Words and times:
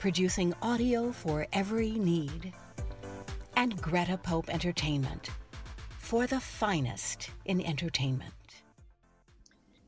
producing 0.00 0.54
audio 0.62 1.12
for 1.12 1.46
every 1.52 1.90
need. 1.90 2.54
And 3.56 3.80
Greta 3.82 4.16
Pope 4.16 4.48
Entertainment, 4.48 5.28
for 5.98 6.26
the 6.26 6.40
finest 6.40 7.28
in 7.44 7.60
entertainment. 7.60 8.32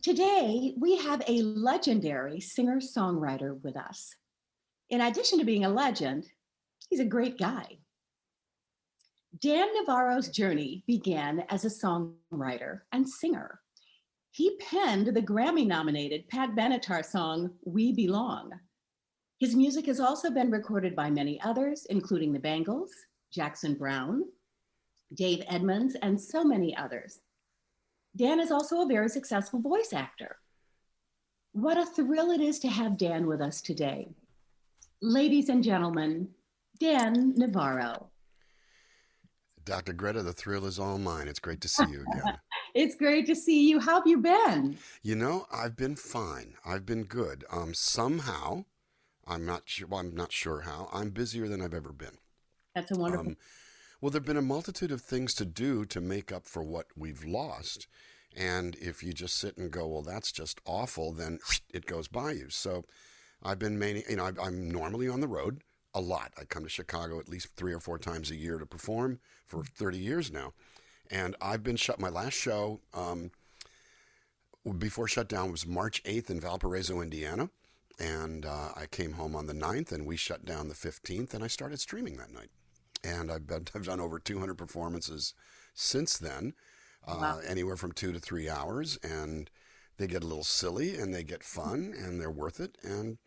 Today, 0.02 0.74
we 0.78 0.98
have 0.98 1.22
a 1.26 1.40
legendary 1.40 2.40
singer 2.40 2.76
songwriter 2.76 3.58
with 3.62 3.74
us. 3.74 4.14
In 4.90 5.00
addition 5.00 5.38
to 5.38 5.46
being 5.46 5.64
a 5.64 5.70
legend, 5.70 6.26
he's 6.90 7.00
a 7.00 7.06
great 7.06 7.38
guy. 7.38 7.78
Dan 9.40 9.68
Navarro's 9.74 10.28
journey 10.28 10.84
began 10.86 11.42
as 11.48 11.64
a 11.64 11.68
songwriter 11.68 12.80
and 12.92 13.08
singer. 13.08 13.60
He 14.30 14.58
penned 14.58 15.06
the 15.06 15.22
Grammy 15.22 15.66
nominated 15.66 16.28
Pat 16.28 16.50
Benatar 16.54 17.02
song, 17.02 17.52
We 17.64 17.92
Belong. 17.92 18.52
His 19.42 19.56
music 19.56 19.86
has 19.86 19.98
also 19.98 20.30
been 20.30 20.52
recorded 20.52 20.94
by 20.94 21.10
many 21.10 21.40
others, 21.40 21.84
including 21.90 22.32
the 22.32 22.38
Bangles, 22.38 22.92
Jackson 23.32 23.74
Browne, 23.74 24.22
Dave 25.14 25.42
Edmunds, 25.48 25.96
and 26.00 26.20
so 26.20 26.44
many 26.44 26.76
others. 26.76 27.18
Dan 28.14 28.38
is 28.38 28.52
also 28.52 28.82
a 28.82 28.86
very 28.86 29.08
successful 29.08 29.58
voice 29.58 29.92
actor. 29.92 30.36
What 31.50 31.76
a 31.76 31.84
thrill 31.84 32.30
it 32.30 32.40
is 32.40 32.60
to 32.60 32.68
have 32.68 32.96
Dan 32.96 33.26
with 33.26 33.40
us 33.40 33.60
today. 33.60 34.14
Ladies 35.00 35.48
and 35.48 35.64
gentlemen, 35.64 36.28
Dan 36.78 37.34
Navarro. 37.36 38.10
Dr. 39.64 39.92
Greta, 39.92 40.22
the 40.22 40.32
thrill 40.32 40.66
is 40.66 40.78
all 40.78 40.98
mine. 40.98 41.26
It's 41.26 41.40
great 41.40 41.60
to 41.62 41.68
see 41.68 41.90
you 41.90 42.04
again. 42.12 42.38
it's 42.76 42.94
great 42.94 43.26
to 43.26 43.34
see 43.34 43.68
you. 43.68 43.80
How 43.80 43.96
have 43.96 44.06
you 44.06 44.18
been? 44.18 44.78
You 45.02 45.16
know, 45.16 45.46
I've 45.52 45.76
been 45.76 45.96
fine. 45.96 46.54
I've 46.64 46.86
been 46.86 47.02
good. 47.02 47.44
Um, 47.50 47.74
somehow, 47.74 48.66
I'm 49.32 49.46
not 49.46 49.62
sure. 49.66 49.88
Well, 49.88 50.00
I'm 50.00 50.14
not 50.14 50.32
sure 50.32 50.60
how. 50.60 50.88
I'm 50.92 51.10
busier 51.10 51.48
than 51.48 51.60
I've 51.60 51.74
ever 51.74 51.92
been. 51.92 52.18
That's 52.74 52.90
a 52.90 52.96
wonderful. 52.96 53.28
Um, 53.28 53.36
well, 54.00 54.10
there've 54.10 54.24
been 54.24 54.36
a 54.36 54.42
multitude 54.42 54.90
of 54.90 55.00
things 55.00 55.34
to 55.34 55.44
do 55.44 55.84
to 55.86 56.00
make 56.00 56.32
up 56.32 56.46
for 56.46 56.62
what 56.62 56.86
we've 56.96 57.24
lost, 57.24 57.86
and 58.36 58.76
if 58.76 59.02
you 59.02 59.12
just 59.12 59.36
sit 59.36 59.56
and 59.56 59.70
go, 59.70 59.86
"Well, 59.86 60.02
that's 60.02 60.32
just 60.32 60.60
awful," 60.64 61.12
then 61.12 61.38
it 61.72 61.86
goes 61.86 62.08
by 62.08 62.32
you. 62.32 62.50
So, 62.50 62.84
I've 63.42 63.58
been 63.58 63.78
mainly, 63.78 64.04
you 64.08 64.16
know, 64.16 64.30
I'm 64.40 64.70
normally 64.70 65.08
on 65.08 65.20
the 65.20 65.28
road 65.28 65.62
a 65.94 66.00
lot. 66.00 66.32
I 66.38 66.44
come 66.44 66.62
to 66.62 66.68
Chicago 66.68 67.18
at 67.18 67.28
least 67.28 67.48
three 67.56 67.72
or 67.72 67.80
four 67.80 67.98
times 67.98 68.30
a 68.30 68.36
year 68.36 68.58
to 68.58 68.66
perform 68.66 69.20
for 69.46 69.64
30 69.64 69.98
years 69.98 70.32
now. 70.32 70.52
And 71.10 71.36
I've 71.40 71.62
been 71.62 71.76
shut. 71.76 72.00
My 72.00 72.08
last 72.08 72.34
show 72.34 72.80
um, 72.94 73.30
before 74.78 75.08
shutdown 75.08 75.50
was 75.50 75.66
March 75.66 76.02
8th 76.04 76.30
in 76.30 76.40
Valparaiso, 76.40 77.00
Indiana. 77.00 77.50
And 78.02 78.44
uh, 78.44 78.70
I 78.76 78.86
came 78.86 79.12
home 79.12 79.36
on 79.36 79.46
the 79.46 79.52
9th 79.52 79.92
and 79.92 80.04
we 80.04 80.16
shut 80.16 80.44
down 80.44 80.68
the 80.68 80.74
15th 80.74 81.34
and 81.34 81.44
I 81.44 81.46
started 81.46 81.78
streaming 81.78 82.16
that 82.16 82.32
night. 82.32 82.50
And 83.04 83.30
I've, 83.30 83.46
been, 83.46 83.66
I've 83.74 83.86
done 83.86 84.00
over 84.00 84.18
200 84.18 84.56
performances 84.56 85.34
since 85.74 86.18
then, 86.18 86.54
uh, 87.06 87.18
wow. 87.20 87.40
anywhere 87.46 87.76
from 87.76 87.92
two 87.92 88.12
to 88.12 88.18
three 88.18 88.48
hours. 88.48 88.98
And 89.04 89.48
they 89.98 90.08
get 90.08 90.24
a 90.24 90.26
little 90.26 90.44
silly 90.44 90.96
and 90.96 91.14
they 91.14 91.22
get 91.22 91.44
fun 91.44 91.94
and 91.96 92.20
they're 92.20 92.30
worth 92.30 92.58
it. 92.58 92.76
And 92.82 93.18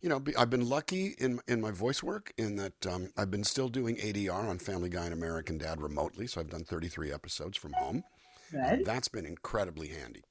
you 0.00 0.08
know, 0.08 0.22
I've 0.38 0.50
been 0.50 0.68
lucky 0.68 1.14
in 1.18 1.40
in 1.48 1.60
my 1.60 1.70
voice 1.70 2.02
work 2.02 2.32
in 2.36 2.56
that 2.56 2.86
um, 2.86 3.10
I've 3.16 3.30
been 3.30 3.44
still 3.44 3.68
doing 3.68 3.96
ADR 3.96 4.48
on 4.48 4.58
Family 4.58 4.90
Guy 4.90 5.04
and 5.04 5.12
American 5.12 5.58
Dad 5.58 5.80
remotely. 5.80 6.26
So 6.26 6.40
I've 6.40 6.50
done 6.50 6.64
33 6.64 7.12
episodes 7.12 7.56
from 7.56 7.72
home. 7.72 8.04
That's 8.84 9.08
been 9.08 9.26
incredibly 9.26 9.88
handy. 9.88 10.22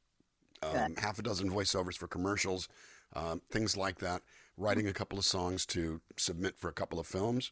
Um, 0.63 0.96
half 0.97 1.19
a 1.19 1.22
dozen 1.22 1.50
voiceovers 1.52 1.97
for 1.97 2.07
commercials, 2.07 2.67
um, 3.16 3.42
things 3.50 3.76
like 3.78 4.00
that. 4.00 4.22
Writing 4.58 4.88
a 4.88 4.94
couple 4.94 5.20
of 5.20 5.26
songs 5.26 5.66
to 5.68 6.02
submit 6.18 6.58
for 6.58 6.70
a 6.70 6.74
couple 6.74 7.00
of 7.00 7.08
films. 7.08 7.52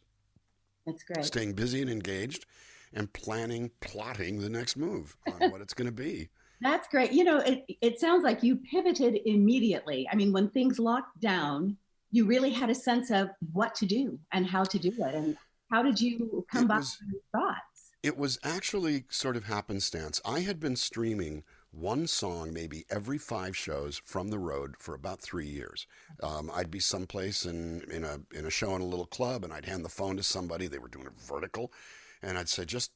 That's 0.85 1.03
great. 1.03 1.25
Staying 1.25 1.53
busy 1.53 1.81
and 1.81 1.90
engaged, 1.90 2.46
and 2.94 3.12
planning, 3.12 3.72
plotting 3.81 4.40
the 4.40 4.50
next 4.50 4.78
move 4.78 5.18
on 5.28 5.34
what 5.51 5.62
it's 5.62 5.74
going 5.74 5.88
to 5.88 5.91
be. 5.91 6.29
That's 6.62 6.88
great. 6.88 7.12
You 7.12 7.25
know, 7.25 7.40
it, 7.40 7.66
it 7.81 8.00
sounds 8.00 8.24
like 8.24 8.41
you 8.41 8.56
pivoted 8.56 9.19
immediately. 9.25 10.07
I 10.09 10.16
mean, 10.16 10.31
when 10.31 10.50
things 10.50 10.79
locked 10.79 11.19
down, 11.19 11.78
you 12.12 12.25
really 12.25 12.51
had 12.51 12.69
a 12.69 12.75
sense 12.75 13.12
of 13.12 13.30
what 13.51 13.75
to 13.75 13.85
do 13.85 14.18
and 14.31 14.45
how 14.45 14.63
to 14.63 14.80
do 14.80 14.90
it. 14.90 15.16
And 15.16 15.35
how 15.69 15.84
did 15.84 16.00
you 16.00 16.45
come 16.50 16.68
back 16.68 16.81
to 16.81 16.88
those 17.12 17.22
thoughts? 17.34 17.91
It 18.01 18.18
was 18.18 18.40
actually 18.44 19.06
sort 19.09 19.35
of 19.35 19.45
happenstance. 19.45 20.22
I 20.24 20.41
had 20.41 20.59
been 20.59 20.75
streaming 20.75 21.44
one 21.73 22.06
song 22.07 22.53
maybe 22.53 22.85
every 22.89 23.17
five 23.17 23.57
shows 23.57 24.00
from 24.06 24.29
the 24.29 24.39
road 24.39 24.75
for 24.78 24.94
about 24.94 25.19
three 25.19 25.47
years. 25.47 25.88
Um, 26.22 26.51
I'd 26.53 26.72
be 26.72 26.79
someplace 26.79 27.45
in, 27.45 27.81
in 27.91 28.03
a 28.03 28.19
in 28.34 28.45
a 28.45 28.51
show 28.51 28.75
in 28.75 28.81
a 28.81 28.85
little 28.85 29.06
club, 29.06 29.44
and 29.44 29.51
I'd 29.51 29.66
hand 29.66 29.83
the 29.83 29.89
phone 29.89 30.17
to 30.17 30.23
somebody. 30.23 30.67
They 30.67 30.78
were 30.78 30.88
doing 30.88 31.07
a 31.07 31.28
vertical, 31.28 31.72
and 32.22 32.38
I'd 32.38 32.50
say, 32.50 32.66
"Just 32.66 32.91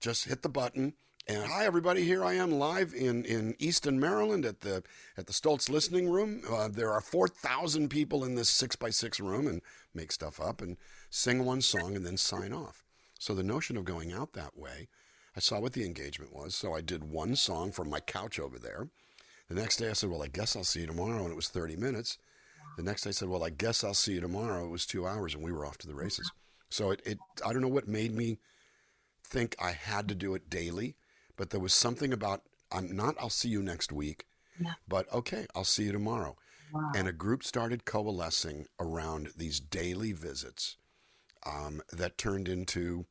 just 0.00 0.24
hit 0.24 0.42
the 0.42 0.48
button." 0.48 0.94
And 1.28 1.44
hi, 1.44 1.66
everybody! 1.66 2.02
Here 2.02 2.24
I 2.24 2.34
am 2.34 2.50
live 2.50 2.92
in, 2.92 3.24
in 3.24 3.54
Easton, 3.60 4.00
Maryland, 4.00 4.44
at 4.44 4.62
the 4.62 4.82
at 5.16 5.26
the 5.26 5.32
Stoltz 5.32 5.70
Listening 5.70 6.08
Room. 6.08 6.42
Uh, 6.50 6.68
there 6.68 6.90
are 6.90 7.00
four 7.00 7.28
thousand 7.28 7.90
people 7.90 8.24
in 8.24 8.34
this 8.34 8.48
six 8.48 8.74
by 8.74 8.90
six 8.90 9.20
room, 9.20 9.46
and 9.46 9.62
make 9.94 10.10
stuff 10.10 10.40
up 10.40 10.60
and 10.60 10.78
sing 11.10 11.44
one 11.44 11.60
song 11.60 11.94
and 11.94 12.04
then 12.04 12.16
sign 12.16 12.52
off. 12.52 12.82
So 13.20 13.34
the 13.34 13.44
notion 13.44 13.76
of 13.76 13.84
going 13.84 14.12
out 14.12 14.32
that 14.32 14.58
way, 14.58 14.88
I 15.36 15.40
saw 15.40 15.60
what 15.60 15.72
the 15.72 15.84
engagement 15.84 16.34
was. 16.34 16.54
So 16.54 16.74
I 16.74 16.80
did 16.80 17.04
one 17.04 17.36
song 17.36 17.72
from 17.72 17.88
my 17.88 18.00
couch 18.00 18.38
over 18.38 18.58
there. 18.58 18.88
The 19.48 19.54
next 19.54 19.76
day 19.76 19.90
I 19.90 19.94
said, 19.94 20.10
"Well, 20.10 20.22
I 20.22 20.28
guess 20.28 20.56
I'll 20.56 20.64
see 20.64 20.80
you 20.80 20.86
tomorrow," 20.86 21.22
and 21.22 21.32
it 21.32 21.36
was 21.36 21.48
thirty 21.48 21.76
minutes. 21.76 22.18
The 22.76 22.82
next 22.82 23.02
day 23.02 23.10
I 23.10 23.12
said, 23.12 23.28
"Well, 23.28 23.44
I 23.44 23.50
guess 23.50 23.84
I'll 23.84 23.94
see 23.94 24.14
you 24.14 24.20
tomorrow." 24.20 24.64
It 24.64 24.70
was 24.70 24.86
two 24.86 25.06
hours, 25.06 25.34
and 25.34 25.42
we 25.42 25.52
were 25.52 25.66
off 25.66 25.78
to 25.78 25.86
the 25.86 25.94
races. 25.94 26.30
So 26.70 26.90
it, 26.90 27.02
it 27.04 27.18
I 27.44 27.52
don't 27.52 27.62
know 27.62 27.68
what 27.68 27.88
made 27.88 28.14
me 28.14 28.38
think 29.26 29.56
I 29.60 29.72
had 29.72 30.08
to 30.08 30.14
do 30.14 30.34
it 30.34 30.50
daily 30.50 30.96
but 31.36 31.50
there 31.50 31.60
was 31.60 31.74
something 31.74 32.12
about 32.12 32.42
I'm 32.70 32.94
not 32.94 33.16
I'll 33.20 33.30
see 33.30 33.48
you 33.48 33.62
next 33.62 33.92
week, 33.92 34.26
yeah. 34.60 34.74
but 34.88 35.12
okay, 35.12 35.46
I'll 35.54 35.64
see 35.64 35.84
you 35.84 35.92
tomorrow. 35.92 36.36
Wow. 36.72 36.92
And 36.94 37.06
a 37.06 37.12
group 37.12 37.44
started 37.44 37.84
coalescing 37.84 38.66
around 38.80 39.30
these 39.36 39.60
daily 39.60 40.12
visits 40.12 40.76
um, 41.44 41.82
that 41.92 42.16
turned 42.16 42.48
into 42.48 43.06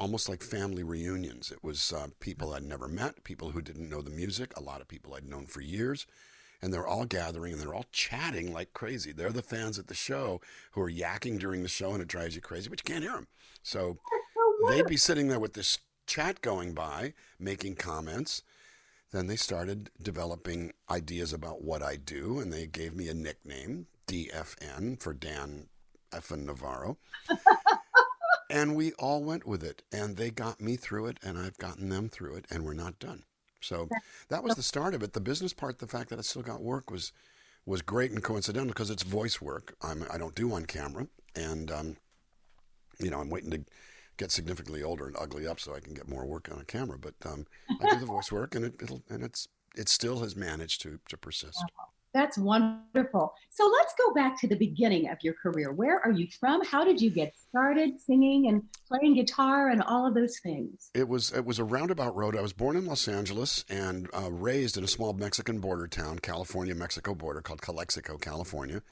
almost 0.00 0.30
like 0.30 0.42
family 0.42 0.82
reunions. 0.82 1.52
It 1.52 1.62
was 1.62 1.92
uh, 1.92 2.08
people 2.20 2.54
I'd 2.54 2.64
never 2.64 2.88
met, 2.88 3.22
people 3.22 3.50
who 3.50 3.60
didn't 3.60 3.90
know 3.90 4.00
the 4.00 4.10
music, 4.10 4.56
a 4.56 4.62
lot 4.62 4.80
of 4.80 4.88
people 4.88 5.14
I'd 5.14 5.28
known 5.28 5.44
for 5.44 5.60
years. 5.60 6.06
And 6.62 6.72
they're 6.72 6.86
all 6.86 7.04
gathering 7.04 7.52
and 7.52 7.62
they're 7.62 7.74
all 7.74 7.86
chatting 7.92 8.52
like 8.52 8.72
crazy. 8.72 9.12
They're 9.12 9.30
the 9.30 9.42
fans 9.42 9.78
at 9.78 9.86
the 9.86 9.94
show 9.94 10.40
who 10.72 10.80
are 10.80 10.90
yakking 10.90 11.38
during 11.38 11.62
the 11.62 11.68
show 11.68 11.92
and 11.92 12.02
it 12.02 12.08
drives 12.08 12.34
you 12.34 12.40
crazy, 12.40 12.68
but 12.68 12.80
you 12.80 12.92
can't 12.92 13.04
hear 13.04 13.12
them. 13.12 13.28
So, 13.62 13.98
so 14.34 14.70
they'd 14.70 14.86
be 14.86 14.96
sitting 14.96 15.28
there 15.28 15.38
with 15.38 15.52
this 15.52 15.78
chat 16.06 16.40
going 16.40 16.72
by, 16.72 17.14
making 17.38 17.76
comments. 17.76 18.42
Then 19.12 19.26
they 19.26 19.36
started 19.36 19.90
developing 20.02 20.72
ideas 20.90 21.32
about 21.32 21.62
what 21.62 21.82
I 21.82 21.96
do, 21.96 22.38
and 22.38 22.52
they 22.52 22.66
gave 22.66 22.94
me 22.94 23.08
a 23.08 23.14
nickname, 23.14 23.86
DFN, 24.06 25.00
for 25.00 25.12
Dan 25.12 25.66
Effin 26.12 26.44
Navarro. 26.44 26.98
and 28.50 28.74
we 28.74 28.92
all 28.92 29.22
went 29.22 29.46
with 29.46 29.62
it, 29.62 29.82
and 29.92 30.16
they 30.16 30.30
got 30.30 30.60
me 30.60 30.76
through 30.76 31.06
it, 31.06 31.18
and 31.22 31.38
I've 31.38 31.58
gotten 31.58 31.88
them 31.88 32.08
through 32.08 32.36
it, 32.36 32.46
and 32.50 32.64
we're 32.64 32.74
not 32.74 32.98
done. 32.98 33.24
So 33.60 33.88
that 34.28 34.42
was 34.42 34.54
the 34.54 34.62
start 34.62 34.94
of 34.94 35.02
it. 35.02 35.12
The 35.12 35.20
business 35.20 35.52
part, 35.52 35.78
the 35.78 35.86
fact 35.86 36.10
that 36.10 36.18
I 36.18 36.22
still 36.22 36.42
got 36.42 36.62
work 36.62 36.90
was 36.90 37.12
was 37.66 37.82
great 37.82 38.10
and 38.10 38.22
coincidental 38.22 38.68
because 38.68 38.90
it's 38.90 39.02
voice 39.02 39.40
work. 39.40 39.74
I'm, 39.82 40.06
I 40.10 40.16
don't 40.16 40.34
do 40.34 40.52
on 40.52 40.64
camera, 40.64 41.08
and 41.36 41.70
um, 41.70 41.96
you 42.98 43.10
know, 43.10 43.20
I'm 43.20 43.30
waiting 43.30 43.50
to 43.50 43.64
get 44.16 44.30
significantly 44.30 44.82
older 44.82 45.06
and 45.06 45.16
ugly 45.18 45.46
up 45.46 45.60
so 45.60 45.74
I 45.74 45.80
can 45.80 45.94
get 45.94 46.08
more 46.08 46.26
work 46.26 46.48
on 46.50 46.60
a 46.60 46.64
camera. 46.64 46.98
But 46.98 47.14
um, 47.24 47.46
I 47.80 47.90
do 47.90 48.00
the 48.00 48.06
voice 48.14 48.32
work, 48.32 48.54
and 48.54 48.64
it, 48.64 48.74
it'll 48.82 49.02
and 49.08 49.22
it's 49.22 49.48
it 49.76 49.88
still 49.88 50.20
has 50.20 50.34
managed 50.34 50.80
to 50.82 50.98
to 51.08 51.16
persist. 51.16 51.62
That's 52.12 52.36
wonderful. 52.36 53.32
So 53.50 53.70
let's 53.78 53.94
go 53.94 54.12
back 54.14 54.38
to 54.40 54.48
the 54.48 54.56
beginning 54.56 55.08
of 55.10 55.18
your 55.22 55.34
career. 55.34 55.72
Where 55.72 56.00
are 56.00 56.10
you 56.10 56.26
from? 56.40 56.64
How 56.64 56.84
did 56.84 57.00
you 57.00 57.10
get 57.10 57.32
started 57.36 58.00
singing 58.00 58.48
and 58.48 58.62
playing 58.88 59.14
guitar 59.14 59.68
and 59.68 59.82
all 59.82 60.06
of 60.06 60.14
those 60.14 60.38
things? 60.42 60.90
It 60.94 61.08
was 61.08 61.32
it 61.32 61.44
was 61.44 61.58
a 61.58 61.64
roundabout 61.64 62.16
road. 62.16 62.36
I 62.36 62.40
was 62.40 62.52
born 62.52 62.76
in 62.76 62.86
Los 62.86 63.06
Angeles 63.06 63.64
and 63.68 64.08
uh, 64.12 64.30
raised 64.30 64.76
in 64.76 64.82
a 64.82 64.88
small 64.88 65.12
Mexican 65.12 65.60
border 65.60 65.86
town, 65.86 66.18
California 66.18 66.74
Mexico 66.74 67.14
border 67.14 67.40
called 67.40 67.62
Calexico, 67.62 68.18
California. 68.18 68.82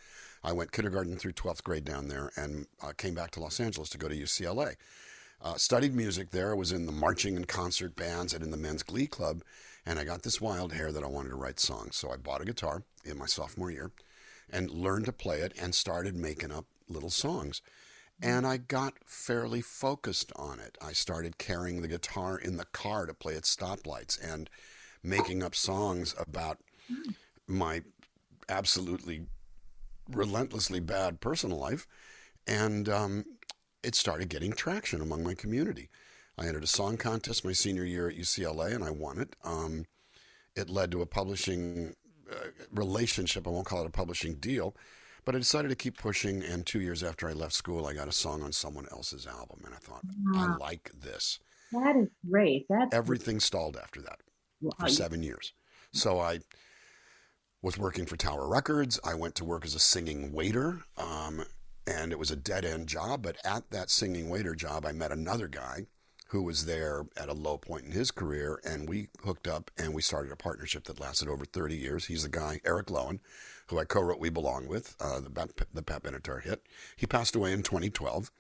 I 0.45 0.53
went 0.53 0.71
kindergarten 0.71 1.17
through 1.17 1.33
12th 1.33 1.65
grade 1.65 1.85
down 1.85 2.07
there 2.07 2.31
and 2.37 2.67
uh, 2.81 2.93
came 2.97 3.15
back 3.15 3.33
to 3.33 3.41
Los 3.41 3.59
Angeles 3.59 3.89
to 3.91 3.99
go 3.99 4.09
to 4.09 4.15
UCLA. 4.15 4.77
Uh, 5.41 5.55
studied 5.55 5.95
music 5.95 6.31
there. 6.31 6.53
I 6.53 6.55
was 6.55 6.73
in 6.73 6.87
the 6.87 6.93
marching 6.93 7.37
and 7.37 7.47
concert 7.47 7.95
bands 7.95 8.35
and 8.35 8.43
in 8.43 8.51
the 8.51 8.57
men's 8.57 8.83
glee 8.83 9.07
club. 9.07 9.43
And 9.89 9.99
I 9.99 10.05
got 10.05 10.23
this 10.23 10.39
wild 10.39 10.75
hair 10.75 10.93
that 10.93 11.03
I 11.03 11.07
wanted 11.07 11.31
to 11.31 11.37
write 11.37 11.59
songs. 11.59 11.97
So 11.97 12.13
I 12.13 12.19
bought 12.19 12.43
a 12.43 12.45
guitar 12.45 12.83
in 13.07 13.17
my 13.17 13.25
sophomore 13.25 13.71
year 13.71 13.91
and 14.51 14.71
learned 14.71 15.07
to 15.07 15.13
play 15.13 15.39
it 15.41 15.55
and 15.59 15.75
started 15.75 16.15
making 16.15 16.53
up 16.53 16.67
little 16.91 17.09
songs. 17.09 17.63
And 18.21 18.47
I 18.47 18.59
got 18.59 18.95
fairly 19.07 19.63
focused 19.63 20.31
on 20.37 20.61
it. 20.61 20.77
I 20.83 20.93
started 20.93 21.39
carrying 21.39 21.81
the 21.81 21.89
guitar 21.89 22.37
in 22.37 22.59
the 22.59 22.67
car 22.67 23.07
to 23.07 23.15
play 23.15 23.35
at 23.35 23.45
stoplights 23.45 24.19
and 24.23 24.51
making 25.03 25.43
up 25.43 25.55
songs 25.55 26.15
about 26.19 26.59
my 27.47 27.81
absolutely 28.47 29.23
relentlessly 30.11 30.81
bad 30.81 31.23
personal 31.23 31.57
life. 31.57 31.87
And 32.47 32.91
um, 32.91 33.25
it 33.83 33.95
started 33.95 34.29
getting 34.29 34.53
traction 34.53 35.01
among 35.01 35.25
my 35.25 35.33
community. 35.33 35.89
I 36.39 36.47
entered 36.47 36.65
a 36.65 36.69
song 36.69 36.97
contest 36.97 37.45
my 37.45 37.53
senior 37.53 37.85
year 37.85 38.09
at 38.09 38.17
UCLA 38.17 38.75
and 38.75 38.85
I 38.85 38.91
won 38.91 39.19
it. 39.19 39.35
Um, 39.45 39.87
it 40.55 40.71
led 40.71 40.91
to 40.93 41.03
a 41.03 41.07
publishing 41.07 41.95
uh, 42.31 42.49
relationship. 42.71 43.47
I 43.47 43.51
won't 43.51 43.67
call 43.67 43.83
it 43.83 43.89
a 43.89 43.91
publishing 43.93 44.35
deal, 44.35 44.77
but 45.25 45.35
I 45.35 45.39
decided 45.39 45.69
to 45.69 45.75
keep 45.75 45.99
pushing. 45.99 46.43
And 46.43 46.65
two 46.65 46.81
years 46.81 47.03
after 47.03 47.29
I 47.29 47.33
left 47.33 47.55
school, 47.55 47.87
I 47.87 47.93
got 47.93 48.09
a 48.09 48.13
song 48.13 48.43
on 48.43 48.53
someone 48.53 48.87
else's 48.93 49.27
album. 49.27 49.63
And 49.65 49.75
I 49.75 49.79
thought, 49.79 50.03
wow. 50.33 50.57
I 50.61 50.65
like 50.65 50.91
this. 50.95 51.41
That 51.73 51.97
is 51.97 52.09
great. 52.31 52.67
That's 52.69 52.95
Everything 52.95 53.41
stalled 53.41 53.77
after 53.77 54.01
that 54.03 54.21
wow. 54.61 54.73
for 54.79 54.89
seven 54.89 55.23
years. 55.23 55.53
So 55.93 56.21
I 56.21 56.41
was 57.63 57.77
working 57.77 58.07
for 58.07 58.17
Tower 58.17 58.49
Records. 58.49 59.01
I 59.05 59.15
went 59.15 59.35
to 59.37 59.45
work 59.45 59.65
as 59.65 59.75
a 59.75 59.81
singing 59.81 60.33
waiter. 60.33 60.83
Um, 60.97 61.45
and 61.87 62.13
it 62.13 62.19
was 62.19 62.31
a 62.31 62.37
dead 62.37 62.65
end 62.65 62.89
job. 62.89 63.23
But 63.23 63.37
at 63.45 63.71
that 63.71 63.91
singing 63.91 64.29
waiter 64.29 64.55
job, 64.55 64.87
I 64.87 64.93
met 64.93 65.11
another 65.11 65.49
guy 65.49 65.87
who 66.29 66.43
was 66.43 66.67
there 66.67 67.07
at 67.17 67.29
a 67.29 67.35
low 67.35 67.57
point 67.57 67.87
in 67.87 67.93
his 67.93 68.11
career, 68.11 68.61
and 68.65 68.89
we 68.89 69.09
hooked 69.25 69.49
up 69.49 69.71
and 69.79 69.95
we 69.95 70.03
started 70.03 70.31
a 70.31 70.37
partnership 70.37 70.85
that 70.85 71.01
lasted 71.01 71.29
over 71.29 71.45
30 71.45 71.77
years. 71.77 72.07
He's 72.07 72.23
the 72.23 72.29
guy, 72.29 72.61
Eric 72.67 72.89
Lowen, 72.89 73.21
who 73.69 73.79
I 73.79 73.85
co-wrote 73.85 74.21
"We 74.21 74.29
Belong" 74.29 74.69
with, 74.69 74.95
uh, 75.01 75.21
the 75.21 75.65
the 75.73 75.83
Pat 75.83 76.03
Benatar 76.03 76.43
hit. 76.43 76.67
He 76.97 77.07
passed 77.07 77.35
away 77.35 77.53
in 77.53 77.63
2012, 77.63 78.31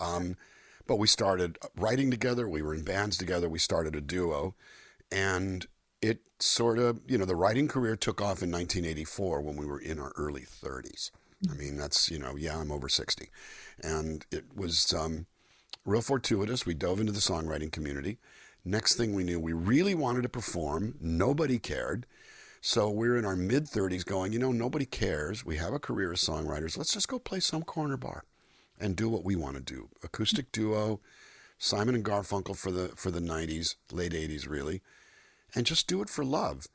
um, 0.00 0.36
but 0.86 0.96
we 0.96 1.06
started 1.06 1.56
writing 1.76 2.10
together. 2.10 2.48
We 2.48 2.62
were 2.62 2.74
in 2.74 2.82
bands 2.82 3.16
together. 3.16 3.48
We 3.48 3.60
started 3.60 3.94
a 3.94 4.00
duo, 4.00 4.56
and 5.12 5.66
it 6.02 6.20
sort 6.40 6.78
of, 6.80 7.00
you 7.06 7.16
know, 7.16 7.26
the 7.26 7.36
writing 7.36 7.68
career 7.68 7.94
took 7.94 8.20
off 8.20 8.42
in 8.42 8.50
1984 8.50 9.40
when 9.40 9.56
we 9.56 9.66
were 9.66 9.80
in 9.80 10.00
our 10.00 10.12
early 10.16 10.42
30s. 10.42 11.10
I 11.50 11.54
mean, 11.54 11.76
that's 11.76 12.10
you 12.10 12.18
know, 12.18 12.34
yeah, 12.36 12.58
I'm 12.58 12.72
over 12.72 12.88
60, 12.88 13.30
and 13.80 14.26
it 14.32 14.46
was. 14.56 14.92
Um, 14.92 15.26
real 15.84 16.02
fortuitous. 16.02 16.66
We 16.66 16.74
dove 16.74 17.00
into 17.00 17.12
the 17.12 17.20
songwriting 17.20 17.72
community. 17.72 18.18
Next 18.64 18.96
thing 18.96 19.14
we 19.14 19.24
knew, 19.24 19.40
we 19.40 19.52
really 19.52 19.94
wanted 19.94 20.22
to 20.22 20.28
perform. 20.28 20.94
Nobody 21.00 21.58
cared. 21.58 22.06
So 22.60 22.90
we're 22.90 23.16
in 23.16 23.24
our 23.24 23.36
mid 23.36 23.64
30s 23.64 24.04
going, 24.04 24.32
you 24.32 24.38
know, 24.38 24.52
nobody 24.52 24.84
cares. 24.84 25.46
We 25.46 25.56
have 25.56 25.72
a 25.72 25.78
career 25.78 26.12
as 26.12 26.20
songwriters. 26.20 26.76
Let's 26.76 26.92
just 26.92 27.08
go 27.08 27.18
play 27.18 27.40
some 27.40 27.62
corner 27.62 27.96
bar 27.96 28.24
and 28.78 28.96
do 28.96 29.08
what 29.08 29.24
we 29.24 29.34
want 29.34 29.56
to 29.56 29.62
do. 29.62 29.88
Acoustic 30.02 30.52
duo, 30.52 31.00
Simon 31.58 31.94
and 31.94 32.04
Garfunkel 32.04 32.56
for 32.56 32.70
the 32.70 32.88
for 32.88 33.10
the 33.10 33.20
90s, 33.20 33.76
late 33.90 34.12
80s 34.12 34.48
really, 34.48 34.82
and 35.54 35.64
just 35.64 35.86
do 35.86 36.02
it 36.02 36.10
for 36.10 36.24
love. 36.24 36.68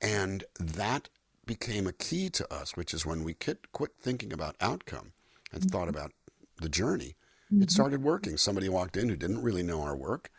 And 0.00 0.44
that 0.58 1.08
became 1.46 1.86
a 1.86 1.92
key 1.92 2.30
to 2.30 2.52
us, 2.52 2.76
which 2.76 2.94
is 2.94 3.04
when 3.04 3.24
we 3.24 3.34
quit, 3.34 3.70
quit 3.72 3.92
thinking 4.00 4.32
about 4.32 4.56
outcome 4.60 5.12
and 5.52 5.62
mm-hmm. 5.62 5.68
thought 5.68 5.88
about 5.88 6.12
the 6.60 6.68
journey 6.68 7.16
Mm-hmm. 7.52 7.62
It 7.62 7.70
started 7.70 8.02
working. 8.02 8.36
Somebody 8.36 8.68
walked 8.68 8.96
in 8.96 9.08
who 9.08 9.16
didn't 9.16 9.42
really 9.42 9.62
know 9.62 9.82
our 9.82 9.96
work, 9.96 10.30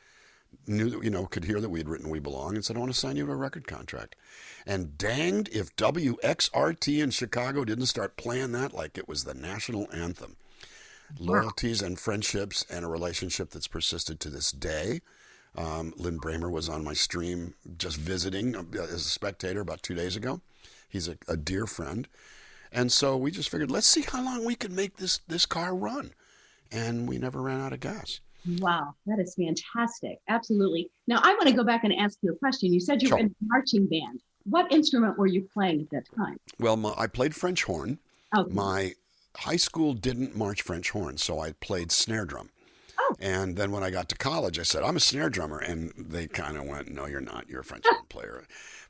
knew 0.68 0.90
that, 0.90 1.04
you 1.04 1.10
know, 1.10 1.26
could 1.26 1.46
hear 1.46 1.62
that 1.62 1.70
we 1.70 1.80
had 1.80 1.90
written 1.90 2.10
We 2.10 2.20
Belong 2.20 2.56
and 2.56 2.66
said, 2.66 2.76
I 2.76 2.80
want 2.80 2.92
to 2.92 2.98
sign 2.98 3.16
you 3.16 3.26
to 3.26 3.32
a 3.32 3.36
record 3.36 3.68
contract. 3.68 4.16
And 4.66 4.98
danged 4.98 5.50
if 5.52 5.76
WXRT 5.76 7.04
in 7.04 7.12
Chicago 7.12 7.64
didn't 7.64 7.86
start 7.88 8.18
playing 8.18 8.52
that 8.54 8.74
like 8.74 8.98
it 8.98 9.08
was 9.08 9.24
the 9.24 9.34
national 9.34 9.88
anthem. 9.94 10.38
Loyalties 11.20 11.84
and 11.84 12.00
friendships 12.00 12.66
and 12.70 12.84
a 12.84 12.88
relationship 12.88 13.52
that's 13.52 13.68
persisted 13.68 14.20
to 14.20 14.30
this 14.30 14.52
day. 14.52 15.02
Um, 15.56 15.94
Lin 15.98 16.20
Brehmer 16.20 16.52
was 16.52 16.68
on 16.68 16.84
my 16.84 16.94
stream 16.94 17.54
just 17.78 17.98
visiting 17.98 18.56
uh, 18.56 18.64
as 18.82 19.06
a 19.06 19.10
spectator 19.10 19.62
about 19.62 19.84
two 19.84 19.94
days 19.94 20.16
ago. 20.16 20.42
He's 20.90 21.08
a, 21.08 21.18
a 21.28 21.38
dear 21.38 21.68
friend. 21.68 22.08
And 22.72 22.92
so 22.92 23.16
we 23.16 23.32
just 23.32 23.50
figured, 23.50 23.72
let's 23.72 23.88
see 23.88 24.02
how 24.02 24.24
long 24.24 24.44
we 24.44 24.56
can 24.56 24.76
make 24.76 24.98
this, 24.98 25.20
this 25.28 25.46
car 25.46 25.76
run 25.76 26.12
and 26.72 27.08
we 27.08 27.18
never 27.18 27.42
ran 27.42 27.62
out 27.62 27.74
of 27.74 27.80
gas. 27.80 28.20
Wow, 28.60 28.94
that 29.08 29.20
is 29.20 29.36
fantastic. 29.36 30.20
Absolutely. 30.30 30.90
Now, 31.08 31.20
I 31.24 31.34
want 31.34 31.48
to 31.48 31.54
go 31.54 31.64
back 31.64 31.84
and 31.84 31.94
ask 31.94 32.20
you 32.22 32.32
a 32.32 32.36
question. 32.36 32.72
You 32.72 32.80
said 32.80 33.02
you 33.02 33.08
sure. 33.08 33.18
were 33.18 33.24
in 33.24 33.28
a 33.28 33.46
marching 33.48 33.88
band. 33.88 34.22
What 34.44 34.72
instrument 34.72 35.18
were 35.18 35.28
you 35.28 35.48
playing 35.52 35.82
at 35.82 35.90
that 35.90 36.16
time? 36.16 36.38
Well, 36.60 36.78
my, 36.78 36.94
I 36.98 37.08
played 37.08 37.36
French 37.36 37.64
horn. 37.64 37.98
Okay. 38.38 38.54
My 38.54 38.94
high 39.36 39.56
school 39.56 39.94
didn't 39.94 40.36
march 40.36 40.62
French 40.62 40.92
horn, 40.92 41.18
so 41.18 41.40
I 41.40 41.54
played 41.54 41.92
snare 41.92 42.26
drum. 42.26 42.50
Oh. 43.00 43.16
And 43.20 43.56
then 43.58 43.72
when 43.72 43.84
I 43.84 43.90
got 43.90 44.10
to 44.10 44.16
college, 44.16 44.60
I 44.60 44.64
said, 44.64 44.84
I'm 44.84 44.96
a 44.96 45.02
snare 45.02 45.30
drummer. 45.30 45.60
And 45.60 45.92
they 45.98 46.28
kind 46.28 46.56
of 46.58 46.66
went, 46.66 46.92
No, 46.92 47.08
you're 47.08 47.22
not. 47.22 47.50
You're 47.50 47.62
a 47.62 47.66
French 47.66 47.86
horn 47.88 48.06
player. 48.10 48.44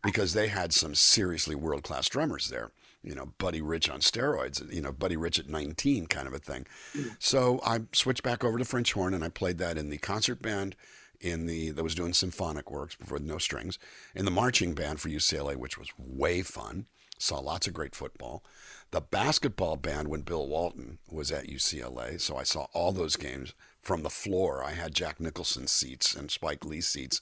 Because 0.03 0.33
they 0.33 0.49
had 0.49 0.73
some 0.73 0.93
seriously 0.93 1.55
world 1.55 1.83
class 1.83 2.07
drummers 2.09 2.49
there 2.49 2.71
you 3.05 3.15
know, 3.15 3.33
Buddy 3.37 3.61
Rich 3.61 3.89
on 3.89 3.99
steroids, 3.99 4.73
you 4.73 4.81
know, 4.81 4.91
Buddy 4.91 5.15
Rich 5.15 5.39
at 5.39 5.49
19 5.49 6.07
kind 6.07 6.27
of 6.27 6.33
a 6.33 6.39
thing. 6.39 6.65
Mm. 6.95 7.15
So 7.19 7.59
I 7.65 7.81
switched 7.93 8.23
back 8.23 8.43
over 8.43 8.57
to 8.57 8.65
French 8.65 8.93
horn 8.93 9.13
and 9.13 9.23
I 9.23 9.29
played 9.29 9.57
that 9.59 9.77
in 9.77 9.89
the 9.89 9.97
concert 9.97 10.41
band 10.41 10.75
in 11.21 11.45
the 11.45 11.71
that 11.71 11.83
was 11.83 11.95
doing 11.95 12.13
symphonic 12.13 12.69
works 12.69 12.95
before 12.95 13.19
no 13.19 13.37
strings, 13.37 13.79
in 14.13 14.25
the 14.25 14.31
marching 14.31 14.73
band 14.73 14.99
for 14.99 15.09
UCLA, 15.09 15.55
which 15.55 15.77
was 15.77 15.89
way 15.97 16.41
fun. 16.41 16.87
Saw 17.17 17.39
lots 17.39 17.65
of 17.65 17.73
great 17.73 17.95
football. 17.95 18.43
The 18.91 19.01
basketball 19.01 19.77
band 19.77 20.09
when 20.09 20.21
Bill 20.21 20.47
Walton 20.47 20.99
was 21.09 21.31
at 21.31 21.47
UCLA, 21.47 22.19
so 22.19 22.35
I 22.35 22.43
saw 22.43 22.67
all 22.73 22.91
those 22.91 23.15
games 23.15 23.53
from 23.81 24.03
the 24.03 24.09
floor. 24.09 24.63
I 24.63 24.71
had 24.71 24.93
Jack 24.93 25.19
Nicholson 25.19 25.67
seats 25.67 26.13
and 26.13 26.29
Spike 26.29 26.65
Lee 26.65 26.81
seats 26.81 27.21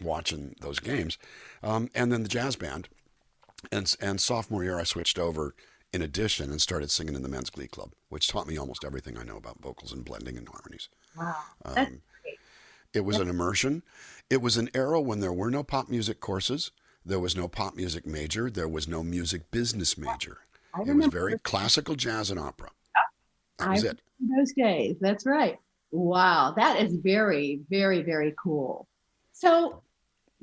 watching 0.00 0.54
those 0.60 0.80
games. 0.80 1.18
Um, 1.62 1.88
and 1.94 2.12
then 2.12 2.22
the 2.22 2.28
jazz 2.28 2.56
band 2.56 2.88
and 3.72 3.94
and 4.00 4.20
sophomore 4.20 4.64
year, 4.64 4.78
I 4.78 4.84
switched 4.84 5.18
over 5.18 5.54
in 5.92 6.02
addition 6.02 6.50
and 6.50 6.60
started 6.60 6.90
singing 6.90 7.14
in 7.14 7.22
the 7.22 7.28
men's 7.28 7.50
glee 7.50 7.68
club, 7.68 7.92
which 8.08 8.28
taught 8.28 8.46
me 8.46 8.58
almost 8.58 8.84
everything 8.84 9.16
I 9.16 9.24
know 9.24 9.36
about 9.36 9.60
vocals 9.60 9.92
and 9.92 10.04
blending 10.04 10.36
and 10.36 10.48
harmonies. 10.48 10.88
Wow, 11.16 11.36
um, 11.64 12.02
it 12.92 13.04
was 13.04 13.18
an 13.18 13.28
immersion. 13.28 13.82
It 14.30 14.42
was 14.42 14.56
an 14.56 14.68
era 14.74 15.00
when 15.00 15.20
there 15.20 15.32
were 15.32 15.50
no 15.50 15.62
pop 15.62 15.88
music 15.88 16.20
courses. 16.20 16.70
There 17.04 17.20
was 17.20 17.36
no 17.36 17.48
pop 17.48 17.74
music 17.74 18.06
major. 18.06 18.50
There 18.50 18.68
was 18.68 18.86
no 18.86 19.02
music 19.02 19.50
business 19.50 19.96
major. 19.96 20.38
It 20.86 20.94
was 20.94 21.06
very 21.06 21.38
classical 21.38 21.94
jazz 21.94 22.30
and 22.30 22.38
opera. 22.38 22.70
That 23.58 23.70
was 23.70 23.84
it. 23.84 24.00
Those 24.20 24.52
days. 24.52 24.96
That's 25.00 25.26
right. 25.26 25.58
Wow, 25.90 26.52
that 26.56 26.80
is 26.80 26.94
very, 26.96 27.60
very, 27.70 28.02
very 28.02 28.34
cool. 28.42 28.86
So 29.32 29.82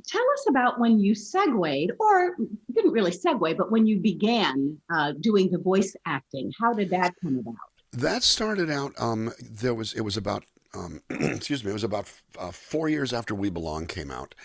tell 0.08 0.24
us 0.34 0.46
about 0.50 0.80
when 0.80 1.00
you 1.00 1.16
segued, 1.16 1.92
or 2.00 2.36
didn't 2.74 2.92
really 2.92 3.12
segue, 3.12 3.58
but 3.58 3.72
when 3.72 3.86
you 3.86 4.00
began 4.00 4.78
uh, 4.94 5.14
doing 5.20 5.50
the 5.50 5.58
voice 5.58 5.96
acting. 6.06 6.52
How 6.60 6.74
did 6.74 6.90
that 6.90 7.14
come 7.22 7.40
about? 7.40 7.56
That 7.92 8.24
started 8.24 8.70
out. 8.70 8.94
Um, 8.98 9.32
there 9.40 9.74
was 9.74 9.94
it 9.94 10.02
was 10.02 10.18
about 10.18 10.44
um, 10.74 11.02
excuse 11.10 11.64
me. 11.64 11.72
It 11.72 11.74
was 11.74 11.84
about 11.84 12.12
uh, 12.38 12.52
four 12.52 12.90
years 12.90 13.14
after 13.14 13.34
We 13.34 13.50
Belong 13.50 13.88
came 13.88 14.12
out. 14.12 14.36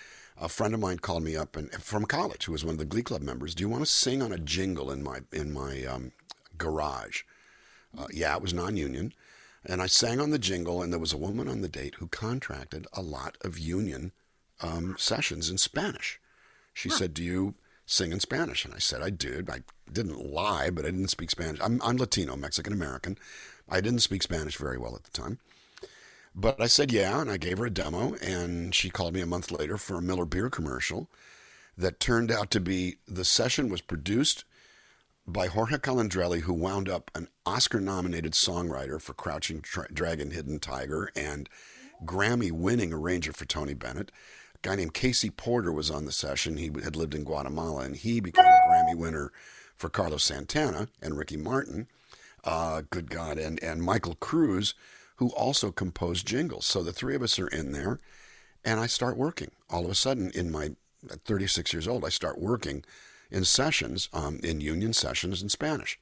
A 0.41 0.49
friend 0.49 0.73
of 0.73 0.81
mine 0.81 1.01
called 1.01 1.23
me 1.23 1.37
up 1.37 1.57
and 1.57 1.71
from 1.73 2.07
college, 2.07 2.47
who 2.47 2.53
was 2.53 2.65
one 2.65 2.73
of 2.73 2.79
the 2.79 2.87
Glee 2.87 3.03
Club 3.03 3.21
members. 3.21 3.55
Do 3.55 3.63
you 3.63 3.69
want 3.69 3.83
to 3.83 3.91
sing 3.91 4.23
on 4.23 4.33
a 4.33 4.39
jingle 4.39 4.91
in 4.91 5.03
my 5.03 5.21
in 5.33 5.53
my 5.53 5.85
um, 5.85 6.13
garage? 6.57 7.23
Uh, 7.99 8.07
yeah, 8.13 8.37
it 8.37 8.43
was 8.43 8.55
non-union, 8.55 9.13
and 9.67 9.83
I 9.83 9.87
sang 9.87 10.21
on 10.21 10.31
the 10.31 10.39
jingle. 10.39 10.81
And 10.81 10.93
there 10.93 11.01
was 11.01 11.13
a 11.13 11.19
woman 11.19 11.49
on 11.49 11.61
the 11.61 11.69
date 11.69 11.97
who 11.97 12.07
contracted 12.07 12.87
a 12.93 13.03
lot 13.03 13.37
of 13.43 13.59
union 13.59 14.13
um, 14.63 14.97
sessions 14.99 15.51
in 15.51 15.59
Spanish. 15.59 16.21
She 16.73 16.89
huh. 16.89 16.97
said, 16.97 17.15
Do 17.15 17.23
you 17.23 17.55
sing 17.87 18.13
in 18.13 18.21
Spanish? 18.21 18.65
And 18.65 18.75
I 18.75 18.79
said, 18.79 19.03
I 19.03 19.11
did. 19.11 19.51
I 19.51 19.63
didn't 19.93 20.25
lie, 20.25 20.71
but 20.71 20.85
I 20.85 20.91
didn't 20.91 21.09
speak 21.09 21.31
Spanish. 21.31 21.61
I'm, 21.63 21.81
I'm 21.83 21.97
Latino, 21.97 22.37
Mexican 22.37 22.73
American. 22.73 23.19
I 23.69 23.81
didn't 23.81 24.01
speak 24.01 24.23
Spanish 24.23 24.57
very 24.57 24.79
well 24.79 24.95
at 24.95 25.05
the 25.05 25.11
time. 25.11 25.39
But 26.35 26.61
I 26.61 26.67
said 26.67 26.93
yeah, 26.93 27.21
and 27.21 27.31
I 27.31 27.37
gave 27.37 27.59
her 27.59 27.67
a 27.67 27.71
demo, 27.71 28.15
and 28.23 28.75
she 28.75 28.89
called 28.89 29.15
me 29.15 29.21
a 29.21 29.27
month 29.27 29.51
later 29.51 29.77
for 29.77 29.99
a 29.99 30.03
Miller 30.03 30.25
Beer 30.25 30.49
commercial 30.49 31.09
that 31.77 31.99
turned 31.99 32.31
out 32.31 32.51
to 32.53 32.61
be 32.61 32.97
the 33.09 33.25
session 33.25 33.69
was 33.69 33.81
produced 33.81 34.45
by 35.27 35.47
Jorge 35.47 35.77
Calandrelli, 35.77 36.43
who 36.43 36.53
wound 36.53 36.89
up 36.89 37.11
an 37.15 37.29
Oscar 37.47 37.81
nominated 37.81 38.33
songwriter 38.33 39.01
for 39.01 39.15
Crouching 39.15 39.61
Tra- 39.61 39.93
Dragon, 39.93 40.31
Hidden 40.31 40.61
Tiger, 40.61 41.11
and 41.17 41.49
Grammy 42.05 42.51
winning 42.51 42.93
arranger 42.93 43.33
for 43.33 43.45
Tony 43.45 43.75
Bennett. 43.75 44.11
Guy 44.63 44.77
named 44.77 44.95
KC 44.95 45.37
Porter 45.37 45.73
was 45.73 45.91
on 45.91 46.05
the 46.05 46.13
session. 46.13 46.57
He 46.57 46.71
had 46.85 46.97
lived 46.97 47.15
in 47.15 47.25
Guatemala, 47.25 47.83
and 47.83 47.97
he 47.97 48.21
became 48.21 48.45
a 48.45 48.69
Grammy 48.69 48.97
winner 48.97 49.33
for 49.77 49.89
Carlos 49.89 50.25
Santana 50.25 50.89
and 51.01 51.17
Ricky 51.17 51.37
Martin. 51.37 51.87
Uh, 52.45 52.83
good 52.91 53.11
God, 53.11 53.39
and 53.39 53.63
and 53.63 53.83
Michael 53.83 54.17
Cruz, 54.17 54.75
who 55.17 55.29
also 55.31 55.71
composed 55.71 56.27
jingles. 56.27 56.67
So 56.67 56.83
the 56.83 56.93
three 56.93 57.15
of 57.15 57.23
us 57.23 57.39
are 57.39 57.49
in 57.49 57.73
there, 57.73 58.01
and 58.65 58.81
I 58.81 58.87
start 58.87 59.17
working. 59.17 59.51
All 59.71 59.85
of 59.85 59.91
a 59.91 59.95
sudden, 59.95 60.31
in 60.35 60.51
my 60.51 60.71
at 61.11 61.25
36 61.25 61.73
years 61.73 61.89
old, 61.89 62.05
I 62.05 62.11
start 62.11 62.39
working 62.39 62.85
in 63.31 63.45
sessions, 63.45 64.09
um, 64.13 64.41
in 64.43 64.61
union 64.61 64.93
sessions 64.93 65.43
in 65.43 65.49
Spanish. 65.49 65.99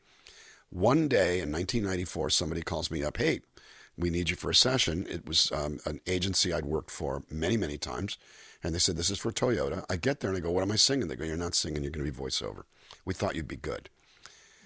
One 0.70 1.08
day 1.08 1.40
in 1.40 1.52
1994, 1.52 2.30
somebody 2.30 2.62
calls 2.62 2.90
me 2.90 3.04
up, 3.04 3.16
hey, 3.18 3.40
we 3.96 4.10
need 4.10 4.30
you 4.30 4.36
for 4.36 4.50
a 4.50 4.54
session. 4.54 5.06
It 5.08 5.26
was 5.26 5.50
um, 5.52 5.80
an 5.84 6.00
agency 6.06 6.52
I'd 6.52 6.66
worked 6.66 6.90
for 6.90 7.22
many, 7.30 7.56
many 7.56 7.78
times. 7.78 8.18
And 8.62 8.74
they 8.74 8.78
said, 8.78 8.96
this 8.96 9.10
is 9.10 9.18
for 9.18 9.30
Toyota. 9.30 9.84
I 9.88 9.96
get 9.96 10.20
there 10.20 10.30
and 10.30 10.36
I 10.36 10.40
go, 10.40 10.50
what 10.50 10.62
am 10.62 10.72
I 10.72 10.76
singing? 10.76 11.08
They 11.08 11.16
go, 11.16 11.24
you're 11.24 11.36
not 11.36 11.54
singing, 11.54 11.82
you're 11.82 11.92
going 11.92 12.04
to 12.04 12.12
be 12.12 12.18
voiceover. 12.18 12.62
We 13.04 13.14
thought 13.14 13.36
you'd 13.36 13.46
be 13.46 13.56
good. 13.56 13.88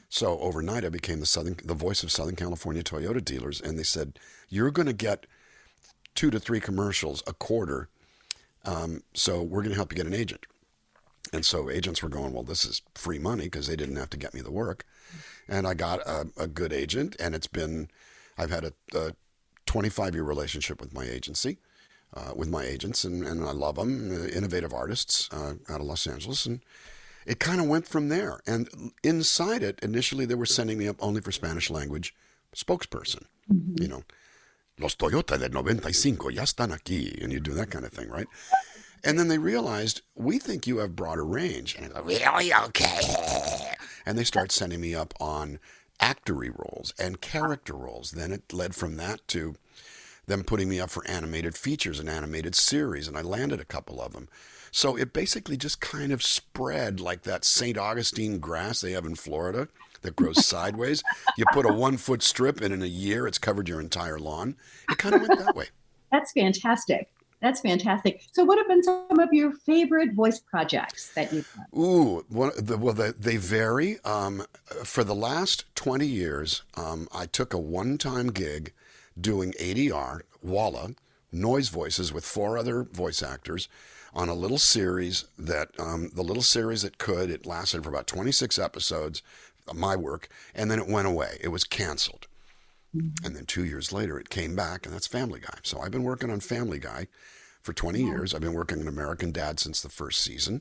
So 0.08 0.38
overnight, 0.40 0.84
I 0.84 0.88
became 0.88 1.20
the 1.20 1.26
Southern, 1.26 1.56
the 1.64 1.74
voice 1.74 2.02
of 2.02 2.12
Southern 2.12 2.36
California 2.36 2.82
Toyota 2.82 3.24
dealers. 3.24 3.60
And 3.60 3.78
they 3.78 3.82
said, 3.82 4.18
you're 4.48 4.70
going 4.70 4.86
to 4.86 4.92
get 4.92 5.26
two 6.14 6.30
to 6.30 6.38
three 6.38 6.60
commercials 6.60 7.22
a 7.26 7.32
quarter. 7.32 7.88
Um, 8.64 9.02
so 9.14 9.42
we're 9.42 9.62
going 9.62 9.70
to 9.70 9.76
help 9.76 9.92
you 9.92 9.96
get 9.96 10.06
an 10.06 10.14
agent. 10.14 10.46
And 11.32 11.46
so 11.46 11.70
agents 11.70 12.02
were 12.02 12.10
going, 12.10 12.32
well, 12.32 12.42
this 12.42 12.64
is 12.64 12.82
free 12.94 13.18
money 13.18 13.44
because 13.44 13.66
they 13.66 13.76
didn't 13.76 13.96
have 13.96 14.10
to 14.10 14.18
get 14.18 14.34
me 14.34 14.42
the 14.42 14.50
work. 14.50 14.84
And 15.48 15.66
I 15.66 15.74
got 15.74 16.00
a, 16.00 16.26
a 16.36 16.46
good 16.46 16.72
agent, 16.72 17.16
and 17.18 17.34
it's 17.34 17.46
been, 17.46 17.88
I've 18.36 18.50
had 18.50 18.64
a, 18.64 18.72
a 18.94 19.12
25 19.66 20.14
year 20.14 20.24
relationship 20.24 20.80
with 20.80 20.92
my 20.92 21.04
agency, 21.04 21.58
uh, 22.14 22.32
with 22.34 22.48
my 22.48 22.64
agents, 22.64 23.04
and, 23.04 23.24
and 23.24 23.44
I 23.44 23.52
love 23.52 23.76
them, 23.76 24.10
uh, 24.10 24.26
innovative 24.26 24.72
artists 24.72 25.28
uh, 25.32 25.54
out 25.68 25.80
of 25.80 25.86
Los 25.86 26.06
Angeles. 26.06 26.46
And 26.46 26.60
it 27.26 27.38
kind 27.38 27.60
of 27.60 27.68
went 27.68 27.88
from 27.88 28.08
there. 28.08 28.40
And 28.46 28.92
inside 29.02 29.62
it, 29.62 29.78
initially, 29.82 30.24
they 30.24 30.34
were 30.34 30.46
sending 30.46 30.78
me 30.78 30.88
up 30.88 30.96
only 31.00 31.20
for 31.20 31.32
Spanish 31.32 31.70
language 31.70 32.14
spokesperson, 32.54 33.24
mm-hmm. 33.52 33.82
you 33.82 33.88
know. 33.88 34.02
Los 34.78 34.96
Toyota 34.96 35.38
del 35.38 35.50
95 35.50 36.32
ya 36.32 36.42
están 36.42 36.72
aquí. 36.72 37.22
And 37.22 37.32
you 37.32 37.40
do 37.40 37.52
that 37.54 37.70
kind 37.70 37.84
of 37.84 37.92
thing, 37.92 38.08
right? 38.08 38.26
And 39.04 39.18
then 39.18 39.28
they 39.28 39.38
realized, 39.38 40.02
we 40.14 40.38
think 40.38 40.66
you 40.66 40.78
have 40.78 40.96
broader 40.96 41.24
range. 41.24 41.76
And 41.76 41.92
I 41.92 42.00
go, 42.00 42.02
really? 42.02 42.54
Okay. 42.54 43.00
And 44.06 44.18
they 44.18 44.24
start 44.24 44.50
sending 44.50 44.80
me 44.80 44.94
up 44.94 45.14
on 45.20 45.58
actory 46.00 46.50
roles 46.56 46.94
and 46.98 47.20
character 47.20 47.74
roles. 47.74 48.12
Then 48.12 48.32
it 48.32 48.52
led 48.52 48.74
from 48.74 48.96
that 48.96 49.26
to 49.28 49.56
them 50.26 50.44
putting 50.44 50.68
me 50.68 50.80
up 50.80 50.90
for 50.90 51.06
animated 51.06 51.56
features 51.56 51.98
and 51.98 52.08
animated 52.08 52.54
series. 52.54 53.08
And 53.08 53.16
I 53.16 53.22
landed 53.22 53.60
a 53.60 53.64
couple 53.64 54.00
of 54.00 54.12
them. 54.12 54.28
So 54.70 54.96
it 54.96 55.12
basically 55.12 55.56
just 55.56 55.80
kind 55.80 56.12
of 56.12 56.22
spread 56.22 56.98
like 56.98 57.22
that 57.22 57.44
St. 57.44 57.76
Augustine 57.76 58.38
grass 58.38 58.80
they 58.80 58.92
have 58.92 59.04
in 59.04 59.14
Florida 59.14 59.68
that 60.00 60.16
grows 60.16 60.46
sideways. 60.46 61.02
You 61.36 61.44
put 61.52 61.66
a 61.66 61.72
one 61.72 61.96
foot 61.96 62.22
strip, 62.22 62.60
and 62.60 62.72
in 62.72 62.82
a 62.82 62.86
year, 62.86 63.26
it's 63.26 63.38
covered 63.38 63.68
your 63.68 63.80
entire 63.80 64.18
lawn. 64.18 64.56
It 64.90 64.98
kind 64.98 65.14
of 65.14 65.22
went 65.22 65.38
that 65.38 65.54
way. 65.54 65.66
That's 66.10 66.32
fantastic. 66.32 67.08
That's 67.42 67.60
fantastic. 67.60 68.22
So, 68.32 68.44
what 68.44 68.56
have 68.58 68.68
been 68.68 68.82
some 68.82 69.18
of 69.18 69.32
your 69.32 69.52
favorite 69.52 70.12
voice 70.12 70.38
projects 70.38 71.12
that 71.14 71.32
you've 71.32 71.52
done? 71.54 71.66
Ooh, 71.76 72.24
one, 72.28 72.52
the, 72.56 72.78
well, 72.78 72.94
the, 72.94 73.14
they 73.18 73.36
vary. 73.36 73.98
Um, 74.04 74.46
for 74.84 75.02
the 75.02 75.14
last 75.14 75.64
20 75.74 76.06
years, 76.06 76.62
um, 76.76 77.08
I 77.12 77.26
took 77.26 77.52
a 77.52 77.58
one 77.58 77.98
time 77.98 78.28
gig 78.28 78.72
doing 79.20 79.52
ADR, 79.60 80.22
Walla, 80.42 80.90
noise 81.30 81.68
voices 81.68 82.12
with 82.12 82.24
four 82.24 82.58
other 82.58 82.84
voice 82.84 83.22
actors 83.22 83.68
on 84.14 84.28
a 84.28 84.34
little 84.34 84.58
series 84.58 85.24
that, 85.38 85.68
um, 85.78 86.10
the 86.14 86.22
little 86.22 86.42
series 86.42 86.82
that 86.82 86.98
could, 86.98 87.30
it 87.30 87.46
lasted 87.46 87.82
for 87.82 87.88
about 87.88 88.06
26 88.06 88.58
episodes, 88.58 89.22
my 89.72 89.96
work, 89.96 90.28
and 90.54 90.70
then 90.70 90.78
it 90.78 90.88
went 90.88 91.08
away. 91.08 91.38
It 91.40 91.48
was 91.48 91.64
canceled. 91.64 92.26
Mm-hmm. 92.94 93.24
And 93.24 93.36
then 93.36 93.46
two 93.46 93.64
years 93.64 93.92
later, 93.92 94.18
it 94.18 94.28
came 94.28 94.54
back, 94.54 94.84
and 94.84 94.94
that's 94.94 95.06
Family 95.06 95.40
Guy. 95.40 95.58
So 95.62 95.80
I've 95.80 95.90
been 95.90 96.02
working 96.02 96.30
on 96.30 96.40
Family 96.40 96.78
Guy 96.78 97.06
for 97.62 97.72
20 97.72 98.02
years. 98.02 98.34
I've 98.34 98.40
been 98.40 98.52
working 98.52 98.80
on 98.80 98.88
American 98.88 99.32
Dad 99.32 99.60
since 99.60 99.80
the 99.80 99.88
first 99.88 100.20
season. 100.20 100.60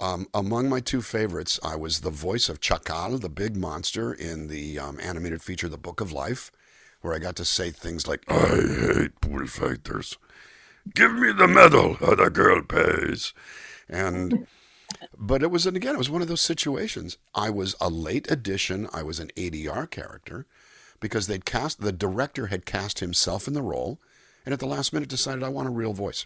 Um, 0.00 0.28
among 0.32 0.68
my 0.68 0.80
two 0.80 1.02
favorites, 1.02 1.58
I 1.62 1.76
was 1.76 2.00
the 2.00 2.10
voice 2.10 2.48
of 2.48 2.60
Chakal, 2.60 3.20
the 3.20 3.28
big 3.28 3.56
monster, 3.56 4.12
in 4.12 4.48
the 4.48 4.78
um, 4.78 4.98
animated 5.00 5.42
feature 5.42 5.68
The 5.68 5.76
Book 5.76 6.00
of 6.00 6.12
Life, 6.12 6.50
where 7.04 7.14
I 7.14 7.18
got 7.18 7.36
to 7.36 7.44
say 7.44 7.70
things 7.70 8.08
like, 8.08 8.24
I 8.28 8.46
hate 8.46 9.20
bullfighters. 9.20 10.16
Give 10.94 11.12
me 11.12 11.32
the 11.32 11.46
medal, 11.46 11.98
or 12.00 12.16
the 12.16 12.30
girl 12.30 12.62
pays. 12.62 13.34
And. 13.90 14.46
But 15.18 15.42
it 15.42 15.50
was, 15.50 15.66
and 15.66 15.76
again, 15.76 15.96
it 15.96 15.98
was 15.98 16.08
one 16.08 16.22
of 16.22 16.28
those 16.28 16.40
situations. 16.40 17.18
I 17.34 17.50
was 17.50 17.76
a 17.78 17.90
late 17.90 18.30
addition. 18.30 18.88
I 18.92 19.02
was 19.02 19.20
an 19.20 19.30
ADR 19.36 19.90
character 19.90 20.46
because 20.98 21.26
they'd 21.26 21.44
cast 21.44 21.82
the 21.82 21.92
director 21.92 22.46
had 22.46 22.64
cast 22.64 23.00
himself 23.00 23.46
in 23.46 23.52
the 23.52 23.62
role, 23.62 23.98
and 24.46 24.54
at 24.54 24.60
the 24.60 24.66
last 24.66 24.92
minute 24.94 25.08
decided 25.10 25.42
I 25.42 25.50
want 25.50 25.68
a 25.68 25.72
real 25.72 25.92
voice, 25.92 26.24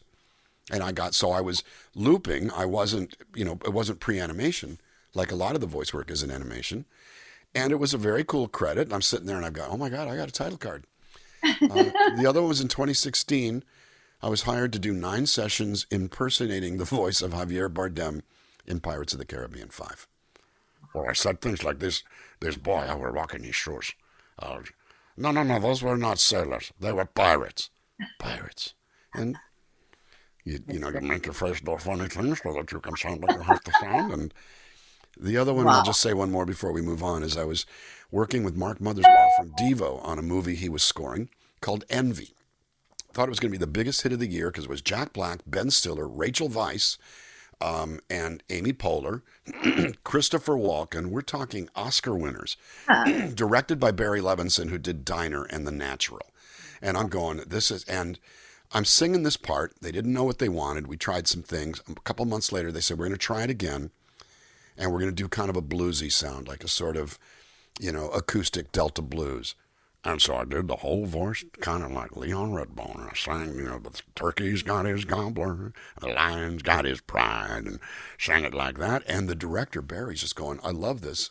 and 0.71 0.83
I 0.83 0.93
got 0.93 1.15
so 1.15 1.33
I 1.33 1.41
was 1.41 1.65
looping. 1.97 2.53
I 2.53 2.67
wasn't, 2.67 3.17
you 3.35 3.45
know, 3.45 3.59
it 3.65 3.73
wasn't 3.73 4.01
pre-animation 4.01 4.79
like 5.15 5.33
a 5.33 5.37
lot 5.37 5.55
of 5.55 5.61
the 5.61 5.67
voice 5.67 5.93
work 5.93 6.11
is 6.11 6.23
in 6.23 6.31
animation, 6.31 6.85
and 7.55 7.73
it 7.73 7.77
was 7.77 7.95
a 7.95 7.99
very 7.99 8.25
cool 8.25 8.49
credit. 8.49 8.83
And 8.83 8.93
I'm 8.93 9.03
sitting 9.03 9.27
there 9.27 9.37
and 9.37 9.45
I've 9.45 9.53
got, 9.53 9.71
oh 9.71 9.77
my 9.77 9.89
god, 9.89 10.09
I 10.09 10.17
got 10.17 10.29
a 10.29 10.33
title 10.33 10.59
card. 10.59 10.85
uh, 11.43 11.57
the 12.17 12.27
other 12.29 12.41
one 12.41 12.49
was 12.49 12.61
in 12.61 12.69
2016. 12.69 13.63
I 14.21 14.29
was 14.29 14.43
hired 14.43 14.73
to 14.73 14.79
do 14.79 14.93
nine 14.93 15.27
sessions 15.27 15.87
impersonating 15.91 16.77
the 16.77 16.85
voice 16.85 17.23
of 17.23 17.33
Javier 17.33 17.73
Bardem 17.73 18.23
in 18.67 18.81
Pirates 18.81 19.13
of 19.13 19.19
the 19.19 19.25
Caribbean 19.25 19.69
5. 19.69 20.07
Well, 20.95 21.07
I 21.09 21.13
said 21.13 21.41
things 21.41 21.63
like 21.63 21.79
this 21.79 22.03
this 22.41 22.57
boy, 22.57 22.87
I 22.89 22.95
was 22.95 23.13
rocking 23.13 23.43
his 23.43 23.57
shoes. 23.57 23.93
Uh, 24.39 24.61
no, 25.17 25.33
no, 25.33 25.43
no, 25.43 25.59
those 25.59 25.83
were 25.83 25.97
not 25.97 26.19
sailors. 26.19 26.73
They 26.79 26.93
were 26.93 27.05
pirates. 27.05 27.71
Pirates. 28.19 28.75
And 29.13 29.37
you, 30.45 30.61
you 30.69 30.79
know, 30.79 30.89
you 30.91 31.01
make 31.01 31.27
your 31.27 31.35
face 31.35 31.61
do 31.61 31.77
funny 31.79 32.09
things 32.09 32.41
so 32.43 32.53
that 32.55 32.71
you 32.71 32.81
can 32.81 32.97
sound 32.97 33.23
like 33.23 33.37
you 33.37 33.43
have 33.43 33.63
to 33.65 33.73
sound. 33.81 34.13
And 34.13 34.35
the 35.21 35.37
other 35.37 35.53
one, 35.55 35.67
wow. 35.67 35.79
I'll 35.79 35.85
just 35.85 36.01
say 36.01 36.13
one 36.15 36.31
more 36.31 36.47
before 36.47 36.73
we 36.73 36.83
move 36.83 37.03
on, 37.03 37.23
is 37.23 37.37
I 37.37 37.45
was 37.45 37.67
working 38.11 38.45
with 38.45 38.57
Mark 38.57 38.79
Mothersbaugh 38.79 39.37
from 39.37 39.53
Devo 39.53 40.05
on 40.05 40.19
a 40.19 40.23
movie 40.23 40.55
he 40.55 40.69
was 40.69 40.83
scoring 40.83 41.29
called 41.61 41.85
Envy. 41.91 42.35
Thought 43.13 43.29
it 43.29 43.31
was 43.31 43.41
going 43.41 43.53
to 43.53 43.59
be 43.59 43.65
the 43.65 43.67
biggest 43.67 44.03
hit 44.03 44.13
of 44.13 44.19
the 44.19 44.27
year 44.27 44.51
because 44.51 44.65
it 44.65 44.71
was 44.71 44.83
Jack 44.83 45.13
Black, 45.13 45.41
Ben 45.47 45.71
Stiller, 45.71 46.07
Rachel 46.07 46.49
Weisz, 46.49 46.99
um, 47.61 48.01
and 48.09 48.43
Amy 48.51 48.73
Poehler, 48.73 49.23
Christopher 50.05 50.55
Walken. 50.55 51.07
We're 51.07 51.23
talking 51.23 51.69
Oscar 51.75 52.15
winners, 52.15 52.57
directed 53.35 53.81
by 53.81 53.91
Barry 53.91 54.21
Levinson, 54.21 54.71
who 54.71 54.79
did 54.79 55.05
Diner 55.05 55.45
and 55.45 55.67
The 55.67 55.73
Natural. 55.73 56.31
And 56.81 56.97
I'm 56.97 57.09
going, 57.09 57.39
this 57.47 57.71
is, 57.71 57.83
and 57.85 58.21
I'm 58.73 58.85
singing 58.85 59.23
this 59.23 59.37
part. 59.37 59.75
They 59.81 59.91
didn't 59.91 60.13
know 60.13 60.25
what 60.25 60.39
they 60.39 60.49
wanted. 60.49 60.87
We 60.87 60.97
tried 60.97 61.27
some 61.27 61.43
things. 61.43 61.83
A 61.89 61.95
couple 62.03 62.25
months 62.27 62.53
later, 62.53 62.71
they 62.71 62.81
said, 62.81 62.99
we're 62.99 63.07
going 63.07 63.19
to 63.19 63.19
try 63.19 63.43
it 63.43 63.51
again. 63.51 63.91
And 64.79 64.93
we're 64.93 65.01
going 65.01 65.11
to 65.11 65.23
do 65.23 65.29
kind 65.29 65.51
of 65.51 65.57
a 65.57 65.63
bluesy 65.63 66.11
sound, 66.11 66.49
like 66.49 66.65
a 66.65 66.69
sort 66.69 66.97
of, 66.97 67.19
you 67.81 67.93
know, 67.93 68.09
acoustic 68.11 68.73
Delta 68.73 69.03
blues. 69.03 69.55
And 70.05 70.23
so 70.23 70.37
I 70.37 70.45
did 70.45 70.69
the 70.69 70.77
whole 70.77 71.07
voice, 71.07 71.45
kind 71.61 71.83
of 71.83 71.91
like 71.91 72.17
Leon 72.17 72.53
Redbone. 72.53 73.11
I 73.11 73.15
sang, 73.15 73.57
you 73.57 73.65
know, 73.65 73.81
the 73.81 74.01
turkey's 74.15 74.63
got 74.63 74.87
his 74.87 75.05
gobbler, 75.05 75.73
the 76.01 76.09
lion's 76.09 76.63
got 76.63 76.85
his 76.85 77.01
pride, 77.01 77.65
and 77.67 77.81
sang 78.19 78.45
it 78.45 78.55
like 78.55 78.79
that. 78.79 79.03
And 79.09 79.29
the 79.29 79.35
director, 79.35 79.83
Barry's 79.83 80.21
just 80.21 80.37
going, 80.37 80.61
I 80.63 80.71
love 80.71 81.01
this. 81.01 81.31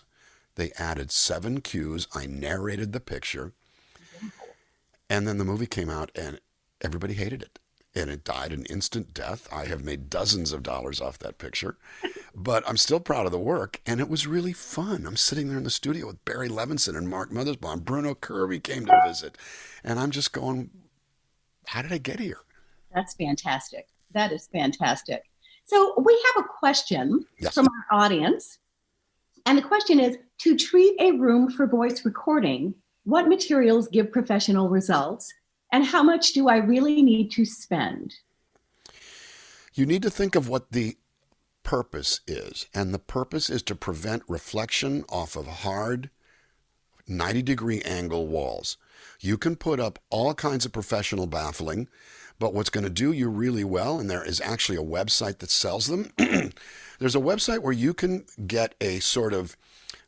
They 0.56 0.72
added 0.78 1.12
seven 1.12 1.62
cues. 1.62 2.08
I 2.14 2.26
narrated 2.26 2.92
the 2.92 3.00
picture. 3.00 3.54
And 5.10 5.26
then 5.26 5.38
the 5.38 5.46
movie 5.46 5.68
came 5.68 5.90
out, 5.90 6.12
and 6.14 6.42
everybody 6.82 7.14
hated 7.14 7.42
it 7.42 7.60
and 7.98 8.10
it 8.10 8.24
died 8.24 8.54
an 8.54 8.66
instant 8.66 9.14
death. 9.14 9.48
I 9.52 9.66
have 9.66 9.84
made 9.84 10.10
dozens 10.10 10.52
of 10.52 10.64
dollars 10.64 11.02
off 11.02 11.18
that 11.20 11.38
picture, 11.38 11.78
but 12.40 12.64
I'm 12.70 12.78
still 12.78 13.00
proud 13.00 13.26
of 13.26 13.32
the 13.32 13.40
work. 13.40 13.82
And 13.88 14.00
it 14.00 14.08
was 14.08 14.28
really 14.28 14.54
fun. 14.54 15.08
I'm 15.08 15.18
sitting 15.18 15.50
there 15.50 15.58
in 15.58 15.64
the 15.64 15.72
studio 15.72 16.06
with 16.06 16.24
Barry 16.24 16.48
Levinson 16.48 16.96
and 16.96 17.10
Mark 17.10 17.32
Mothersbaugh. 17.32 17.84
Bruno 17.84 18.14
Kirby 18.14 18.60
came 18.60 18.86
to 18.86 19.02
visit. 19.08 19.36
And 19.84 20.00
I'm 20.00 20.12
just 20.12 20.34
going, 20.34 20.70
how 21.66 21.82
did 21.82 21.92
I 21.92 21.98
get 21.98 22.20
here? 22.20 22.42
That's 22.94 23.16
fantastic. 23.16 23.88
That 24.14 24.32
is 24.32 24.48
fantastic. 24.54 25.24
So 25.66 25.96
we 26.00 26.14
have 26.36 26.46
a 26.46 26.48
question 26.48 27.26
yes. 27.40 27.56
from 27.56 27.68
our 27.68 28.00
audience. 28.00 28.60
And 29.48 29.58
the 29.58 29.64
question 29.64 30.00
is 30.00 30.18
to 30.42 30.56
treat 30.56 30.96
a 31.02 31.14
room 31.14 31.50
for 31.50 31.66
voice 31.66 32.06
recording, 32.06 32.76
what 33.06 33.28
materials 33.28 33.88
give 33.88 34.12
professional 34.12 34.70
results? 34.70 35.34
And 35.72 35.84
how 35.84 36.04
much 36.04 36.34
do 36.34 36.48
I 36.50 36.58
really 36.58 37.02
need 37.02 37.32
to 37.32 37.46
spend? 37.46 38.14
You 39.74 39.88
need 39.88 40.04
to 40.04 40.12
think 40.12 40.36
of 40.36 40.48
what 40.48 40.72
the 40.72 40.98
purpose 41.68 42.22
is, 42.26 42.66
and 42.74 42.94
the 42.94 43.00
purpose 43.00 43.50
is 43.50 43.62
to 43.62 43.76
prevent 43.76 44.24
reflection 44.26 45.04
off 45.10 45.36
of 45.36 45.48
hard 45.48 46.10
90 47.10 47.42
degree 47.42 47.82
angle 47.82 48.26
walls. 48.26 48.78
You 49.20 49.38
can 49.38 49.58
put 49.58 49.78
up 49.78 50.00
all 50.10 50.34
kinds 50.34 50.66
of 50.66 50.72
professional 50.72 51.28
baffling, 51.28 51.90
but 52.40 52.54
what's 52.54 52.70
going 52.70 52.86
to 52.86 52.90
do 52.90 53.12
you 53.12 53.28
really 53.28 53.66
well, 53.66 54.00
and 54.00 54.10
there 54.10 54.24
is 54.24 54.40
actually 54.40 54.78
a 54.78 54.82
website 54.82 55.40
that 55.40 55.50
sells 55.50 55.88
them, 55.88 56.14
there's 57.00 57.18
a 57.18 57.20
website 57.20 57.60
where 57.60 57.74
you 57.74 57.94
can 57.94 58.24
get 58.48 58.74
a 58.80 59.00
sort 59.00 59.34
of 59.34 59.58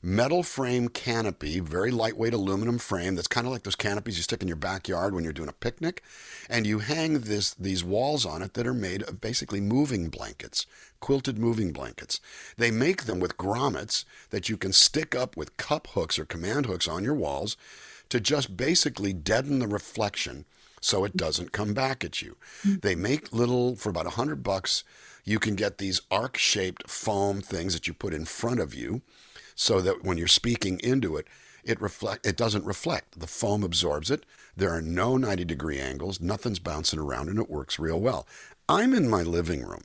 metal 0.02 0.44
frame 0.44 0.88
canopy, 0.88 1.60
very 1.60 1.92
lightweight 1.92 2.34
aluminum 2.34 2.78
frame 2.78 3.16
that's 3.16 3.28
kind 3.28 3.46
of 3.46 3.52
like 3.52 3.64
those 3.64 3.76
canopies 3.76 4.18
you 4.18 4.24
stick 4.24 4.42
in 4.42 4.48
your 4.48 4.58
backyard 4.58 5.14
when 5.14 5.24
you're 5.24 5.34
doing 5.34 5.50
a 5.50 5.54
picnic, 5.54 6.02
and 6.50 6.66
you 6.66 6.80
hang 6.80 7.20
this 7.22 7.54
these 7.54 7.84
walls 7.84 8.26
on 8.26 8.42
it 8.42 8.54
that 8.54 8.68
are 8.68 8.74
made 8.74 9.04
of 9.04 9.20
basically 9.20 9.60
moving 9.60 10.10
blankets, 10.10 10.66
quilted 11.00 11.38
moving 11.38 11.74
blankets. 11.74 12.22
They 12.58 12.72
make 12.72 13.04
them 13.04 13.20
with 13.20 13.38
grommets 13.38 14.06
that 14.30 14.48
you 14.48 14.58
can 14.58 14.72
stick 14.72 15.14
up 15.16 15.36
with 15.36 15.58
cup 15.58 15.88
hooks 15.88 16.18
or 16.18 16.26
command 16.26 16.66
hooks 16.66 16.88
on 16.88 17.04
your 17.04 17.16
walls 17.16 17.58
to 18.10 18.20
just 18.20 18.58
basically 18.58 19.14
deaden 19.14 19.60
the 19.60 19.68
reflection 19.68 20.46
so 20.82 21.04
it 21.04 21.18
doesn't 21.18 21.52
come 21.52 21.74
back 21.74 22.06
at 22.06 22.22
you. 22.22 22.38
Mm. 22.66 22.82
They 22.82 22.96
make 22.96 23.34
little 23.34 23.76
for 23.76 23.90
about 23.90 24.08
a 24.08 24.12
hundred 24.12 24.44
bucks. 24.44 24.84
You 25.26 25.38
can 25.38 25.56
get 25.56 25.78
these 25.78 26.02
arc-shaped 26.10 26.90
foam 26.90 27.42
things 27.42 27.74
that 27.74 27.86
you 27.86 27.94
put 27.94 28.14
in 28.14 28.26
front 28.26 28.62
of 28.62 28.74
you 28.74 29.02
so 29.60 29.82
that 29.82 30.06
when 30.06 30.18
you're 30.18 30.26
speaking 30.26 30.80
into 30.80 31.18
it, 31.18 31.28
it 31.66 31.82
reflect 31.82 32.26
it 32.26 32.38
doesn't 32.38 32.64
reflect. 32.64 33.20
The 33.20 33.28
foam 33.28 33.62
absorbs 33.62 34.10
it. 34.10 34.26
There 34.56 34.70
are 34.70 34.82
no 34.82 35.18
90 35.18 35.44
degree 35.44 35.80
angles, 35.80 36.22
nothing's 36.22 36.60
bouncing 36.60 36.98
around, 36.98 37.28
and 37.28 37.38
it 37.38 37.50
works 37.50 37.78
real 37.78 38.00
well. 38.00 38.26
I'm 38.70 38.94
in 38.94 39.10
my 39.10 39.22
living 39.22 39.64
room 39.64 39.82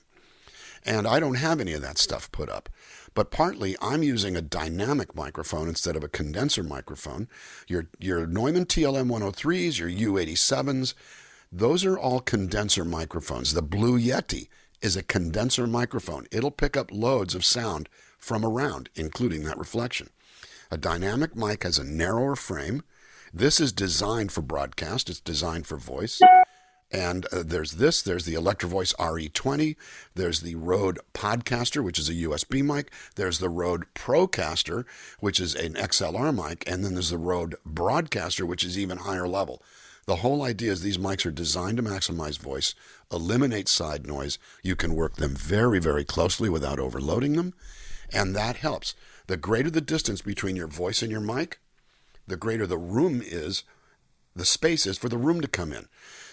and 0.87 1.09
I 1.09 1.19
don't 1.19 1.35
have 1.35 1.61
any 1.61 1.73
of 1.73 1.83
that 1.83 1.99
stuff 1.99 2.31
put 2.31 2.49
up. 2.49 2.69
But 3.15 3.33
partly 3.33 3.77
I'm 3.83 4.05
using 4.05 4.37
a 4.37 4.43
dynamic 4.43 5.17
microphone 5.17 5.69
instead 5.69 5.97
of 5.97 6.05
a 6.05 6.09
condenser 6.09 6.63
microphone. 6.63 7.27
Your 7.67 7.89
your 7.99 8.29
Neumann 8.29 8.67
TLM 8.67 9.11
103s, 9.11 9.81
your 9.81 9.91
U87s, 9.91 10.95
those 11.51 11.85
are 11.85 11.99
all 11.99 12.21
condenser 12.21 12.85
microphones. 12.85 13.55
The 13.55 13.63
Blue 13.63 13.99
Yeti 13.99 14.47
is 14.81 14.97
a 14.97 15.03
condenser 15.03 15.67
microphone. 15.67 16.27
It'll 16.31 16.53
pick 16.53 16.77
up 16.77 16.93
loads 16.93 17.35
of 17.35 17.45
sound 17.45 17.89
from 18.25 18.45
around, 18.45 18.89
including 18.95 19.45
that 19.45 19.59
reflection. 19.59 20.09
A 20.71 20.79
dynamic 20.79 21.37
mic 21.37 21.63
has 21.63 21.79
a 21.79 21.85
narrower 21.85 22.35
frame. 22.35 22.83
This 23.33 23.61
is 23.61 23.71
designed 23.71 24.33
for 24.33 24.41
broadcast, 24.41 25.11
it's 25.11 25.21
designed 25.21 25.67
for 25.67 25.77
voice. 25.77 26.21
And 26.91 27.27
uh, 27.27 27.43
there's 27.45 27.73
this, 27.73 28.01
there's 28.03 28.25
the 28.25 28.35
Electro 28.35 28.69
Voice 28.69 28.95
RE20, 28.95 29.77
there's 30.15 30.41
the 30.41 30.55
Rode 30.55 31.01
Podcaster, 31.13 31.83
which 31.83 31.99
is 31.99 32.09
a 32.09 32.15
USB 32.15 32.63
mic, 32.63 32.93
there's 33.17 33.41
the 33.41 33.49
Rode 33.49 33.85
Procaster, 33.95 34.85
which 35.21 35.41
is 35.41 35.55
an 35.55 35.75
XLR 35.75 36.35
mic, 36.35 36.65
and 36.67 36.85
then 36.85 36.95
there's 36.95 37.11
the 37.11 37.19
Rode 37.19 37.57
Broadcaster, 37.67 38.47
which 38.47 38.65
is 38.65 38.79
even 38.79 38.99
higher 38.99 39.29
level. 39.29 39.63
The 40.07 40.17
whole 40.17 40.43
idea 40.43 40.73
is 40.73 40.83
these 40.83 40.99
mics 40.99 41.27
are 41.27 41.31
designed 41.31 41.79
to 41.79 41.83
maximize 41.83 42.39
voice, 42.39 42.75
eliminate 43.13 43.69
side 43.69 44.07
noise. 44.07 44.39
You 44.63 44.77
can 44.77 44.95
work 44.95 45.17
them 45.17 45.35
very, 45.35 45.81
very 45.81 46.05
closely 46.05 46.49
without 46.49 46.79
overloading 46.79 47.33
them 47.35 47.55
and 48.13 48.35
that 48.35 48.57
helps. 48.57 48.95
The 49.27 49.37
greater 49.37 49.71
the 49.71 49.81
distance 49.81 50.23
between 50.23 50.57
your 50.57 50.67
voice 50.67 51.03
and 51.03 51.11
your 51.11 51.21
mic, 51.21 51.59
the 52.27 52.37
greater 52.37 52.67
the 52.67 52.79
room 52.79 53.23
is, 53.25 53.65
the 54.37 54.45
space 54.45 54.87
is 54.87 54.99
for 54.99 55.09
the 55.09 55.17
room 55.17 55.41
to 55.41 55.49
come 55.49 55.73
in. 55.73 55.87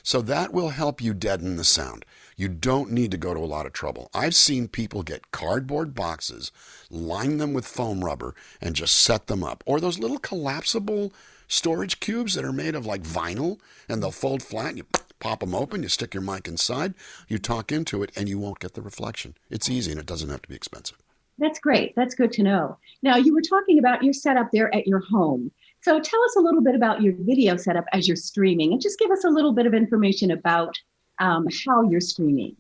So 0.04 0.22
that 0.22 0.54
will 0.54 0.70
help 0.70 1.02
you 1.02 1.14
deaden 1.14 1.56
the 1.56 1.64
sound. 1.64 2.06
You 2.36 2.48
don't 2.48 2.92
need 2.92 3.12
to 3.12 3.18
go 3.18 3.34
to 3.34 3.40
a 3.40 3.46
lot 3.46 3.68
of 3.68 3.74
trouble. 3.74 4.10
I've 4.14 4.34
seen 4.34 4.68
people 4.68 5.04
get 5.04 5.32
cardboard 5.32 5.94
boxes, 5.94 6.52
line 6.90 7.38
them 7.38 7.54
with 7.54 7.68
foam 7.68 8.04
rubber, 8.04 8.34
and 8.60 8.76
just 8.76 8.98
set 8.98 9.28
them 9.28 9.44
up. 9.44 9.64
Or 9.68 9.80
those 9.80 10.00
little 10.00 10.18
collapsible 10.18 11.14
storage 11.48 12.00
cubes 12.00 12.34
that 12.34 12.46
are 12.46 12.54
made 12.54 12.74
of 12.76 12.86
like 12.86 13.04
vinyl 13.04 13.60
and 13.88 14.02
they'll 14.02 14.12
fold 14.12 14.42
flat 14.42 14.70
and 14.70 14.78
you 14.78 14.86
pop 15.20 15.42
them 15.42 15.54
open, 15.54 15.84
you 15.84 15.90
stick 15.90 16.14
your 16.14 16.24
mic 16.24 16.48
inside, 16.48 16.96
you 17.28 17.38
talk 17.38 17.72
into 17.72 18.02
it, 18.02 18.12
and 18.16 18.28
you 18.28 18.40
won't 18.40 18.60
get 18.60 18.74
the 18.74 18.82
reflection. 18.82 19.36
It's 19.50 19.70
easy 19.70 19.92
and 19.92 20.00
it 20.00 20.08
doesn't 20.08 20.30
have 20.30 20.42
to 20.42 20.50
be 20.50 20.56
expensive. 20.56 20.98
That's 21.38 21.60
great. 21.60 21.96
That's 21.96 22.16
good 22.16 22.32
to 22.34 22.44
know. 22.44 22.78
Now, 23.02 23.18
you 23.18 23.34
were 23.34 23.42
talking 23.42 23.80
about 23.80 24.04
your 24.04 24.14
setup 24.14 24.50
there 24.52 24.74
at 24.76 24.88
your 24.88 25.00
home. 25.00 25.52
So 25.82 26.00
tell 26.00 26.24
us 26.24 26.36
a 26.36 26.40
little 26.40 26.62
bit 26.62 26.76
about 26.76 27.02
your 27.02 27.14
video 27.18 27.58
setup 27.58 27.86
as 27.92 28.08
you're 28.08 28.16
streaming 28.16 28.72
and 28.72 28.82
just 28.82 29.00
give 29.00 29.10
us 29.10 29.24
a 29.24 29.30
little 29.30 29.52
bit 29.52 29.66
of 29.66 29.74
information 29.74 30.32
about 30.32 30.76
um, 31.18 31.48
how 31.66 31.90
you're 31.90 32.02
streaming. 32.02 32.56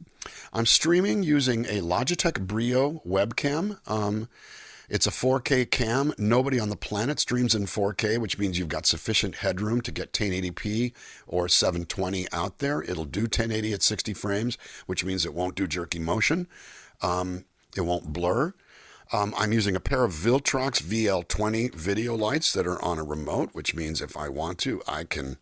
I'm 0.53 0.65
streaming 0.65 1.23
using 1.23 1.65
a 1.65 1.81
Logitech 1.81 2.47
Brio 2.47 3.01
webcam. 3.05 3.77
Um, 3.89 4.27
it's 4.89 5.07
a 5.07 5.11
4K 5.11 5.71
cam. 5.71 6.13
Nobody 6.17 6.59
on 6.59 6.69
the 6.69 6.75
planet 6.75 7.19
streams 7.19 7.55
in 7.55 7.65
4K, 7.65 8.17
which 8.17 8.37
means 8.37 8.59
you've 8.59 8.67
got 8.67 8.85
sufficient 8.85 9.35
headroom 9.35 9.81
to 9.81 9.91
get 9.91 10.11
1080p 10.11 10.93
or 11.27 11.47
720 11.47 12.27
out 12.33 12.57
there. 12.57 12.81
It'll 12.81 13.05
do 13.05 13.21
1080 13.21 13.73
at 13.73 13.83
60 13.83 14.13
frames, 14.13 14.57
which 14.87 15.05
means 15.05 15.25
it 15.25 15.33
won't 15.33 15.55
do 15.55 15.65
jerky 15.65 15.99
motion. 15.99 16.47
Um, 17.01 17.45
it 17.75 17.81
won't 17.81 18.13
blur. 18.13 18.53
Um, 19.13 19.33
I'm 19.37 19.51
using 19.51 19.75
a 19.75 19.81
pair 19.81 20.05
of 20.05 20.13
Viltrox 20.13 20.81
VL20 20.81 21.75
video 21.75 22.15
lights 22.15 22.53
that 22.53 22.65
are 22.65 22.81
on 22.81 22.97
a 22.97 23.03
remote, 23.03 23.49
which 23.51 23.75
means 23.75 24.01
if 24.01 24.15
I 24.15 24.29
want 24.29 24.57
to, 24.59 24.81
I 24.87 25.03
can 25.03 25.37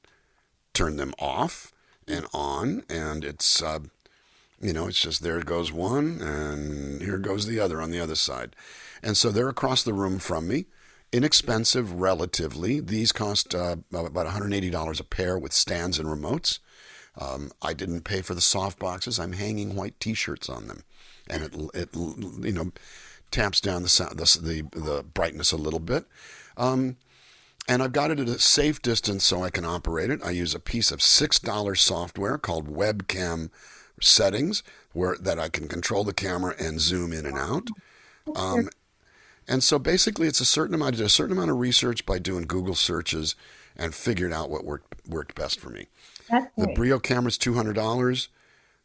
turn 0.74 0.98
them 0.98 1.14
off 1.20 1.72
and 2.08 2.26
on, 2.34 2.84
and 2.90 3.24
it's 3.24 3.62
uh, 3.62 3.80
you 4.60 4.74
know 4.74 4.88
it's 4.88 5.02
just 5.02 5.22
there 5.22 5.40
goes 5.42 5.72
one, 5.72 6.20
and 6.22 7.02
here 7.02 7.20
goes 7.20 7.46
the 7.46 7.60
other 7.60 7.80
on 7.82 7.92
the 7.92 8.00
other 8.00 8.16
side, 8.16 8.56
and 9.04 9.16
so 9.16 9.30
they're 9.30 9.50
across 9.50 9.84
the 9.84 9.94
room 9.94 10.20
from 10.20 10.48
me. 10.48 10.66
Inexpensive, 11.12 11.94
relatively. 11.94 12.80
These 12.80 13.12
cost 13.12 13.56
uh, 13.56 13.78
about 13.92 14.28
$180 14.28 15.00
a 15.00 15.04
pair 15.04 15.40
with 15.40 15.54
stands 15.54 15.98
and 15.98 16.08
remotes. 16.08 16.60
Um, 17.20 17.52
I 17.64 17.74
didn't 17.74 18.02
pay 18.02 18.22
for 18.22 18.36
the 18.36 18.42
soft 18.42 18.78
boxes. 18.78 19.20
I'm 19.20 19.34
hanging 19.34 19.76
white 19.76 20.00
T-shirts 20.00 20.50
on 20.50 20.68
them, 20.68 20.84
and 21.30 21.44
it 21.44 21.54
it 21.74 21.90
you 21.96 22.52
know 22.52 22.72
tamps 23.32 23.62
down 23.62 23.84
the 23.84 23.90
sound, 23.90 24.18
the 24.18 24.40
the, 24.42 24.80
the 24.80 25.04
brightness 25.04 25.52
a 25.52 25.58
little 25.58 25.80
bit. 25.80 26.06
Um, 26.58 26.98
and 27.68 27.84
I've 27.84 27.92
got 27.94 28.10
it 28.10 28.20
at 28.20 28.28
a 28.28 28.40
safe 28.40 28.82
distance 28.82 29.24
so 29.24 29.44
I 29.44 29.52
can 29.52 29.64
operate 29.64 30.10
it. 30.10 30.22
I 30.24 30.32
use 30.32 30.56
a 30.56 30.60
piece 30.60 30.92
of 30.92 31.02
six 31.02 31.40
dollar 31.40 31.76
software 31.76 32.38
called 32.38 32.68
Webcam 32.68 33.52
Settings, 34.02 34.64
where 34.94 35.16
that 35.20 35.40
I 35.40 35.50
can 35.50 35.68
control 35.68 36.04
the 36.04 36.14
camera 36.14 36.56
and 36.60 36.80
zoom 36.80 37.14
in 37.14 37.26
and 37.26 37.38
out. 37.38 37.68
Um, 38.36 38.70
and 39.48 39.64
so 39.64 39.78
basically, 39.80 40.28
it's 40.28 40.40
a 40.42 40.46
certain 40.46 40.74
amount. 40.76 40.96
I 40.96 40.98
did 40.98 41.06
a 41.06 41.10
certain 41.10 41.34
amount 41.36 41.52
of 41.52 41.58
research 41.60 42.06
by 42.06 42.20
doing 42.20 42.46
Google 42.46 42.76
searches 42.76 43.36
and 43.76 43.94
figured 43.96 44.34
out 44.34 44.50
what 44.50 44.66
worked 44.66 45.08
worked 45.08 45.36
best 45.36 45.60
for 45.60 45.70
me. 45.70 45.88
The 46.58 46.68
Brio 46.76 47.00
camera 47.00 47.28
is 47.30 47.38
two 47.38 47.54
hundred 47.56 47.74
dollars. 47.76 48.30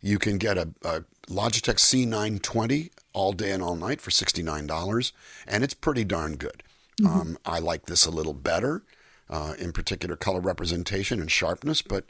You 0.04 0.18
can 0.18 0.36
get 0.36 0.58
a, 0.58 0.68
a 0.82 1.04
Logitech 1.28 1.76
C920 1.76 2.90
all 3.14 3.32
day 3.32 3.52
and 3.52 3.62
all 3.62 3.74
night 3.74 4.02
for 4.02 4.10
$69, 4.10 5.12
and 5.46 5.64
it's 5.64 5.72
pretty 5.72 6.04
darn 6.04 6.36
good. 6.36 6.62
Mm-hmm. 7.00 7.20
Um, 7.20 7.38
I 7.46 7.58
like 7.58 7.86
this 7.86 8.04
a 8.04 8.10
little 8.10 8.34
better, 8.34 8.82
uh, 9.30 9.54
in 9.58 9.72
particular 9.72 10.14
color 10.14 10.40
representation 10.40 11.22
and 11.22 11.30
sharpness, 11.30 11.80
but 11.80 12.04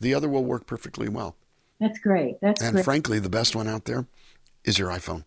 the 0.00 0.14
other 0.14 0.28
will 0.28 0.44
work 0.44 0.66
perfectly 0.66 1.08
well. 1.08 1.36
That's 1.78 2.00
great. 2.00 2.40
That's 2.40 2.60
and 2.60 2.72
great. 2.72 2.84
frankly, 2.84 3.20
the 3.20 3.30
best 3.30 3.54
one 3.54 3.68
out 3.68 3.84
there 3.84 4.08
is 4.64 4.76
your 4.76 4.90
iPhone. 4.90 5.22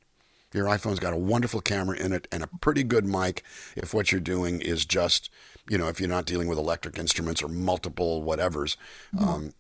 Your 0.54 0.66
iPhone's 0.66 1.00
got 1.00 1.14
a 1.14 1.18
wonderful 1.18 1.62
camera 1.62 1.98
in 1.98 2.12
it 2.12 2.28
and 2.30 2.44
a 2.44 2.50
pretty 2.60 2.84
good 2.84 3.06
mic 3.06 3.42
if 3.78 3.94
what 3.94 4.12
you're 4.12 4.20
doing 4.20 4.60
is 4.60 4.84
just, 4.84 5.30
you 5.70 5.78
know, 5.78 5.88
if 5.88 6.02
you're 6.02 6.10
not 6.10 6.26
dealing 6.26 6.50
with 6.50 6.58
electric 6.58 7.00
instruments 7.00 7.42
or 7.42 7.48
multiple 7.48 8.22
whatevers. 8.22 8.76
Mm-hmm. 9.16 9.30
Um, 9.30 9.54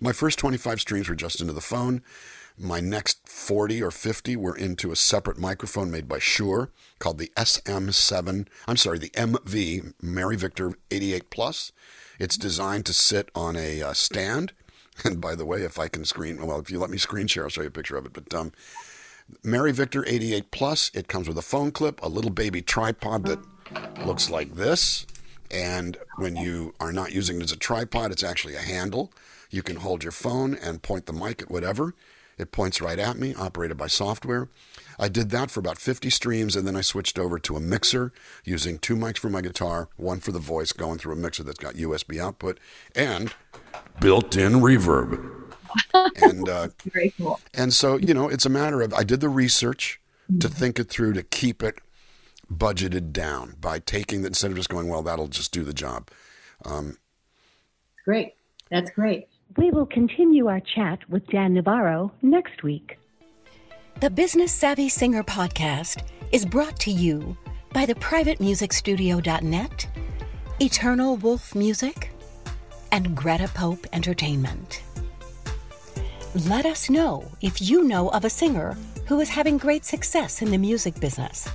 my 0.00 0.12
first 0.12 0.38
25 0.38 0.80
streams 0.80 1.08
were 1.08 1.14
just 1.14 1.40
into 1.40 1.52
the 1.52 1.60
phone. 1.60 2.02
My 2.56 2.80
next 2.80 3.28
40 3.28 3.82
or 3.82 3.90
50 3.90 4.36
were 4.36 4.56
into 4.56 4.92
a 4.92 4.96
separate 4.96 5.38
microphone 5.38 5.90
made 5.90 6.08
by 6.08 6.20
Shure 6.20 6.70
called 7.00 7.18
the 7.18 7.32
SM7. 7.36 8.46
I'm 8.68 8.76
sorry, 8.76 8.98
the 8.98 9.10
MV, 9.10 9.94
Mary 10.00 10.36
Victor 10.36 10.74
88 10.90 11.30
Plus. 11.30 11.72
It's 12.20 12.36
designed 12.36 12.86
to 12.86 12.92
sit 12.92 13.30
on 13.34 13.56
a 13.56 13.82
uh, 13.82 13.92
stand. 13.92 14.52
And 15.04 15.20
by 15.20 15.34
the 15.34 15.44
way, 15.44 15.62
if 15.62 15.76
I 15.76 15.88
can 15.88 16.04
screen, 16.04 16.46
well, 16.46 16.60
if 16.60 16.70
you 16.70 16.78
let 16.78 16.88
me 16.88 16.98
screen 16.98 17.26
share, 17.26 17.42
I'll 17.42 17.48
show 17.48 17.62
you 17.62 17.66
a 17.66 17.72
picture 17.72 17.96
of 17.96 18.06
it. 18.06 18.12
But 18.12 18.32
um, 18.32 18.52
Mary 19.42 19.72
Victor 19.72 20.04
88 20.06 20.52
Plus, 20.52 20.92
it 20.94 21.08
comes 21.08 21.26
with 21.26 21.36
a 21.36 21.42
phone 21.42 21.72
clip, 21.72 22.00
a 22.00 22.08
little 22.08 22.30
baby 22.30 22.62
tripod 22.62 23.24
that 23.26 23.40
looks 24.06 24.30
like 24.30 24.54
this. 24.54 25.04
And 25.54 25.96
when 26.16 26.34
you 26.34 26.74
are 26.80 26.92
not 26.92 27.12
using 27.12 27.40
it 27.40 27.44
as 27.44 27.52
a 27.52 27.56
tripod, 27.56 28.10
it's 28.10 28.24
actually 28.24 28.56
a 28.56 28.60
handle. 28.60 29.12
You 29.50 29.62
can 29.62 29.76
hold 29.76 30.02
your 30.02 30.12
phone 30.12 30.54
and 30.54 30.82
point 30.82 31.06
the 31.06 31.12
mic 31.12 31.42
at 31.42 31.50
whatever. 31.50 31.94
It 32.36 32.50
points 32.50 32.80
right 32.80 32.98
at 32.98 33.16
me, 33.16 33.32
operated 33.34 33.76
by 33.76 33.86
software. 33.86 34.48
I 34.98 35.08
did 35.08 35.30
that 35.30 35.52
for 35.52 35.60
about 35.60 35.78
50 35.78 36.10
streams, 36.10 36.56
and 36.56 36.66
then 36.66 36.74
I 36.74 36.80
switched 36.80 37.20
over 37.20 37.38
to 37.38 37.54
a 37.54 37.60
mixer 37.60 38.12
using 38.44 38.78
two 38.78 38.96
mics 38.96 39.18
for 39.18 39.30
my 39.30 39.40
guitar, 39.40 39.88
one 39.96 40.18
for 40.18 40.32
the 40.32 40.40
voice, 40.40 40.72
going 40.72 40.98
through 40.98 41.12
a 41.12 41.16
mixer 41.16 41.44
that's 41.44 41.60
got 41.60 41.74
USB 41.74 42.18
output, 42.18 42.58
and 42.96 43.32
built-in 44.00 44.54
reverb. 44.54 45.42
and 46.22 46.48
uh, 46.48 46.68
cool. 47.18 47.40
and 47.52 47.72
so 47.72 47.96
you 47.96 48.14
know, 48.14 48.28
it's 48.28 48.46
a 48.46 48.50
matter 48.50 48.80
of 48.82 48.92
I 48.94 49.02
did 49.02 49.20
the 49.20 49.28
research 49.28 50.00
to 50.40 50.48
think 50.48 50.78
it 50.78 50.88
through 50.88 51.12
to 51.14 51.22
keep 51.22 51.62
it 51.62 51.78
budgeted 52.58 53.12
down 53.12 53.56
by 53.60 53.78
taking 53.78 54.22
that 54.22 54.28
instead 54.28 54.50
of 54.50 54.56
just 54.56 54.68
going, 54.68 54.88
well, 54.88 55.02
that'll 55.02 55.28
just 55.28 55.52
do 55.52 55.64
the 55.64 55.74
job. 55.74 56.10
Um, 56.64 56.98
Great. 58.04 58.34
That's 58.70 58.90
great. 58.90 59.28
We 59.56 59.70
will 59.70 59.86
continue 59.86 60.48
our 60.48 60.60
chat 60.60 60.98
with 61.08 61.26
Dan 61.28 61.54
Navarro 61.54 62.12
next 62.22 62.62
week. 62.62 62.98
The 64.00 64.10
Business 64.10 64.52
Savvy 64.52 64.88
Singer 64.88 65.22
podcast 65.22 66.02
is 66.32 66.44
brought 66.44 66.78
to 66.80 66.90
you 66.90 67.36
by 67.72 67.86
the 67.86 67.94
privatemusicstudio.net, 67.94 69.86
Eternal 70.60 71.16
Wolf 71.16 71.54
Music, 71.54 72.10
and 72.90 73.16
Greta 73.16 73.48
Pope 73.54 73.86
Entertainment. 73.92 74.82
Let 76.46 76.66
us 76.66 76.90
know 76.90 77.30
if 77.40 77.62
you 77.62 77.84
know 77.84 78.08
of 78.08 78.24
a 78.24 78.30
singer 78.30 78.76
who 79.06 79.20
is 79.20 79.28
having 79.28 79.56
great 79.56 79.84
success 79.84 80.42
in 80.42 80.50
the 80.50 80.58
music 80.58 80.98
business. 80.98 81.48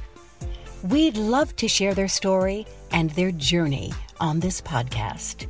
We'd 0.83 1.17
love 1.17 1.55
to 1.57 1.67
share 1.67 1.93
their 1.93 2.07
story 2.07 2.65
and 2.91 3.09
their 3.11 3.31
journey 3.31 3.91
on 4.19 4.39
this 4.39 4.61
podcast. 4.61 5.47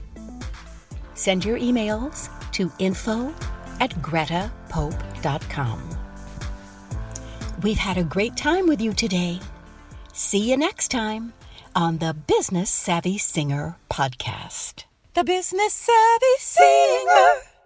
Send 1.14 1.46
your 1.46 1.60
emails 1.60 2.30
to 2.54 2.72
info 2.80 3.34
at 3.80 3.92
gretapope.com. 4.02 5.98
We've 7.62 7.78
had 7.78 7.98
a 7.98 8.04
great 8.04 8.38
time 8.38 8.68
with 8.68 8.82
you 8.82 8.94
today. 8.94 9.40
See 10.14 10.50
you 10.50 10.58
next 10.58 10.90
time 10.90 11.34
on 11.76 11.98
the 12.00 12.14
Business 12.14 12.70
Savvy 12.70 13.18
Singer 13.18 13.78
podcast. 13.90 14.86
The 15.14 15.24
Business 15.24 15.74
Savvy 15.74 16.38
Singer. 16.40 17.59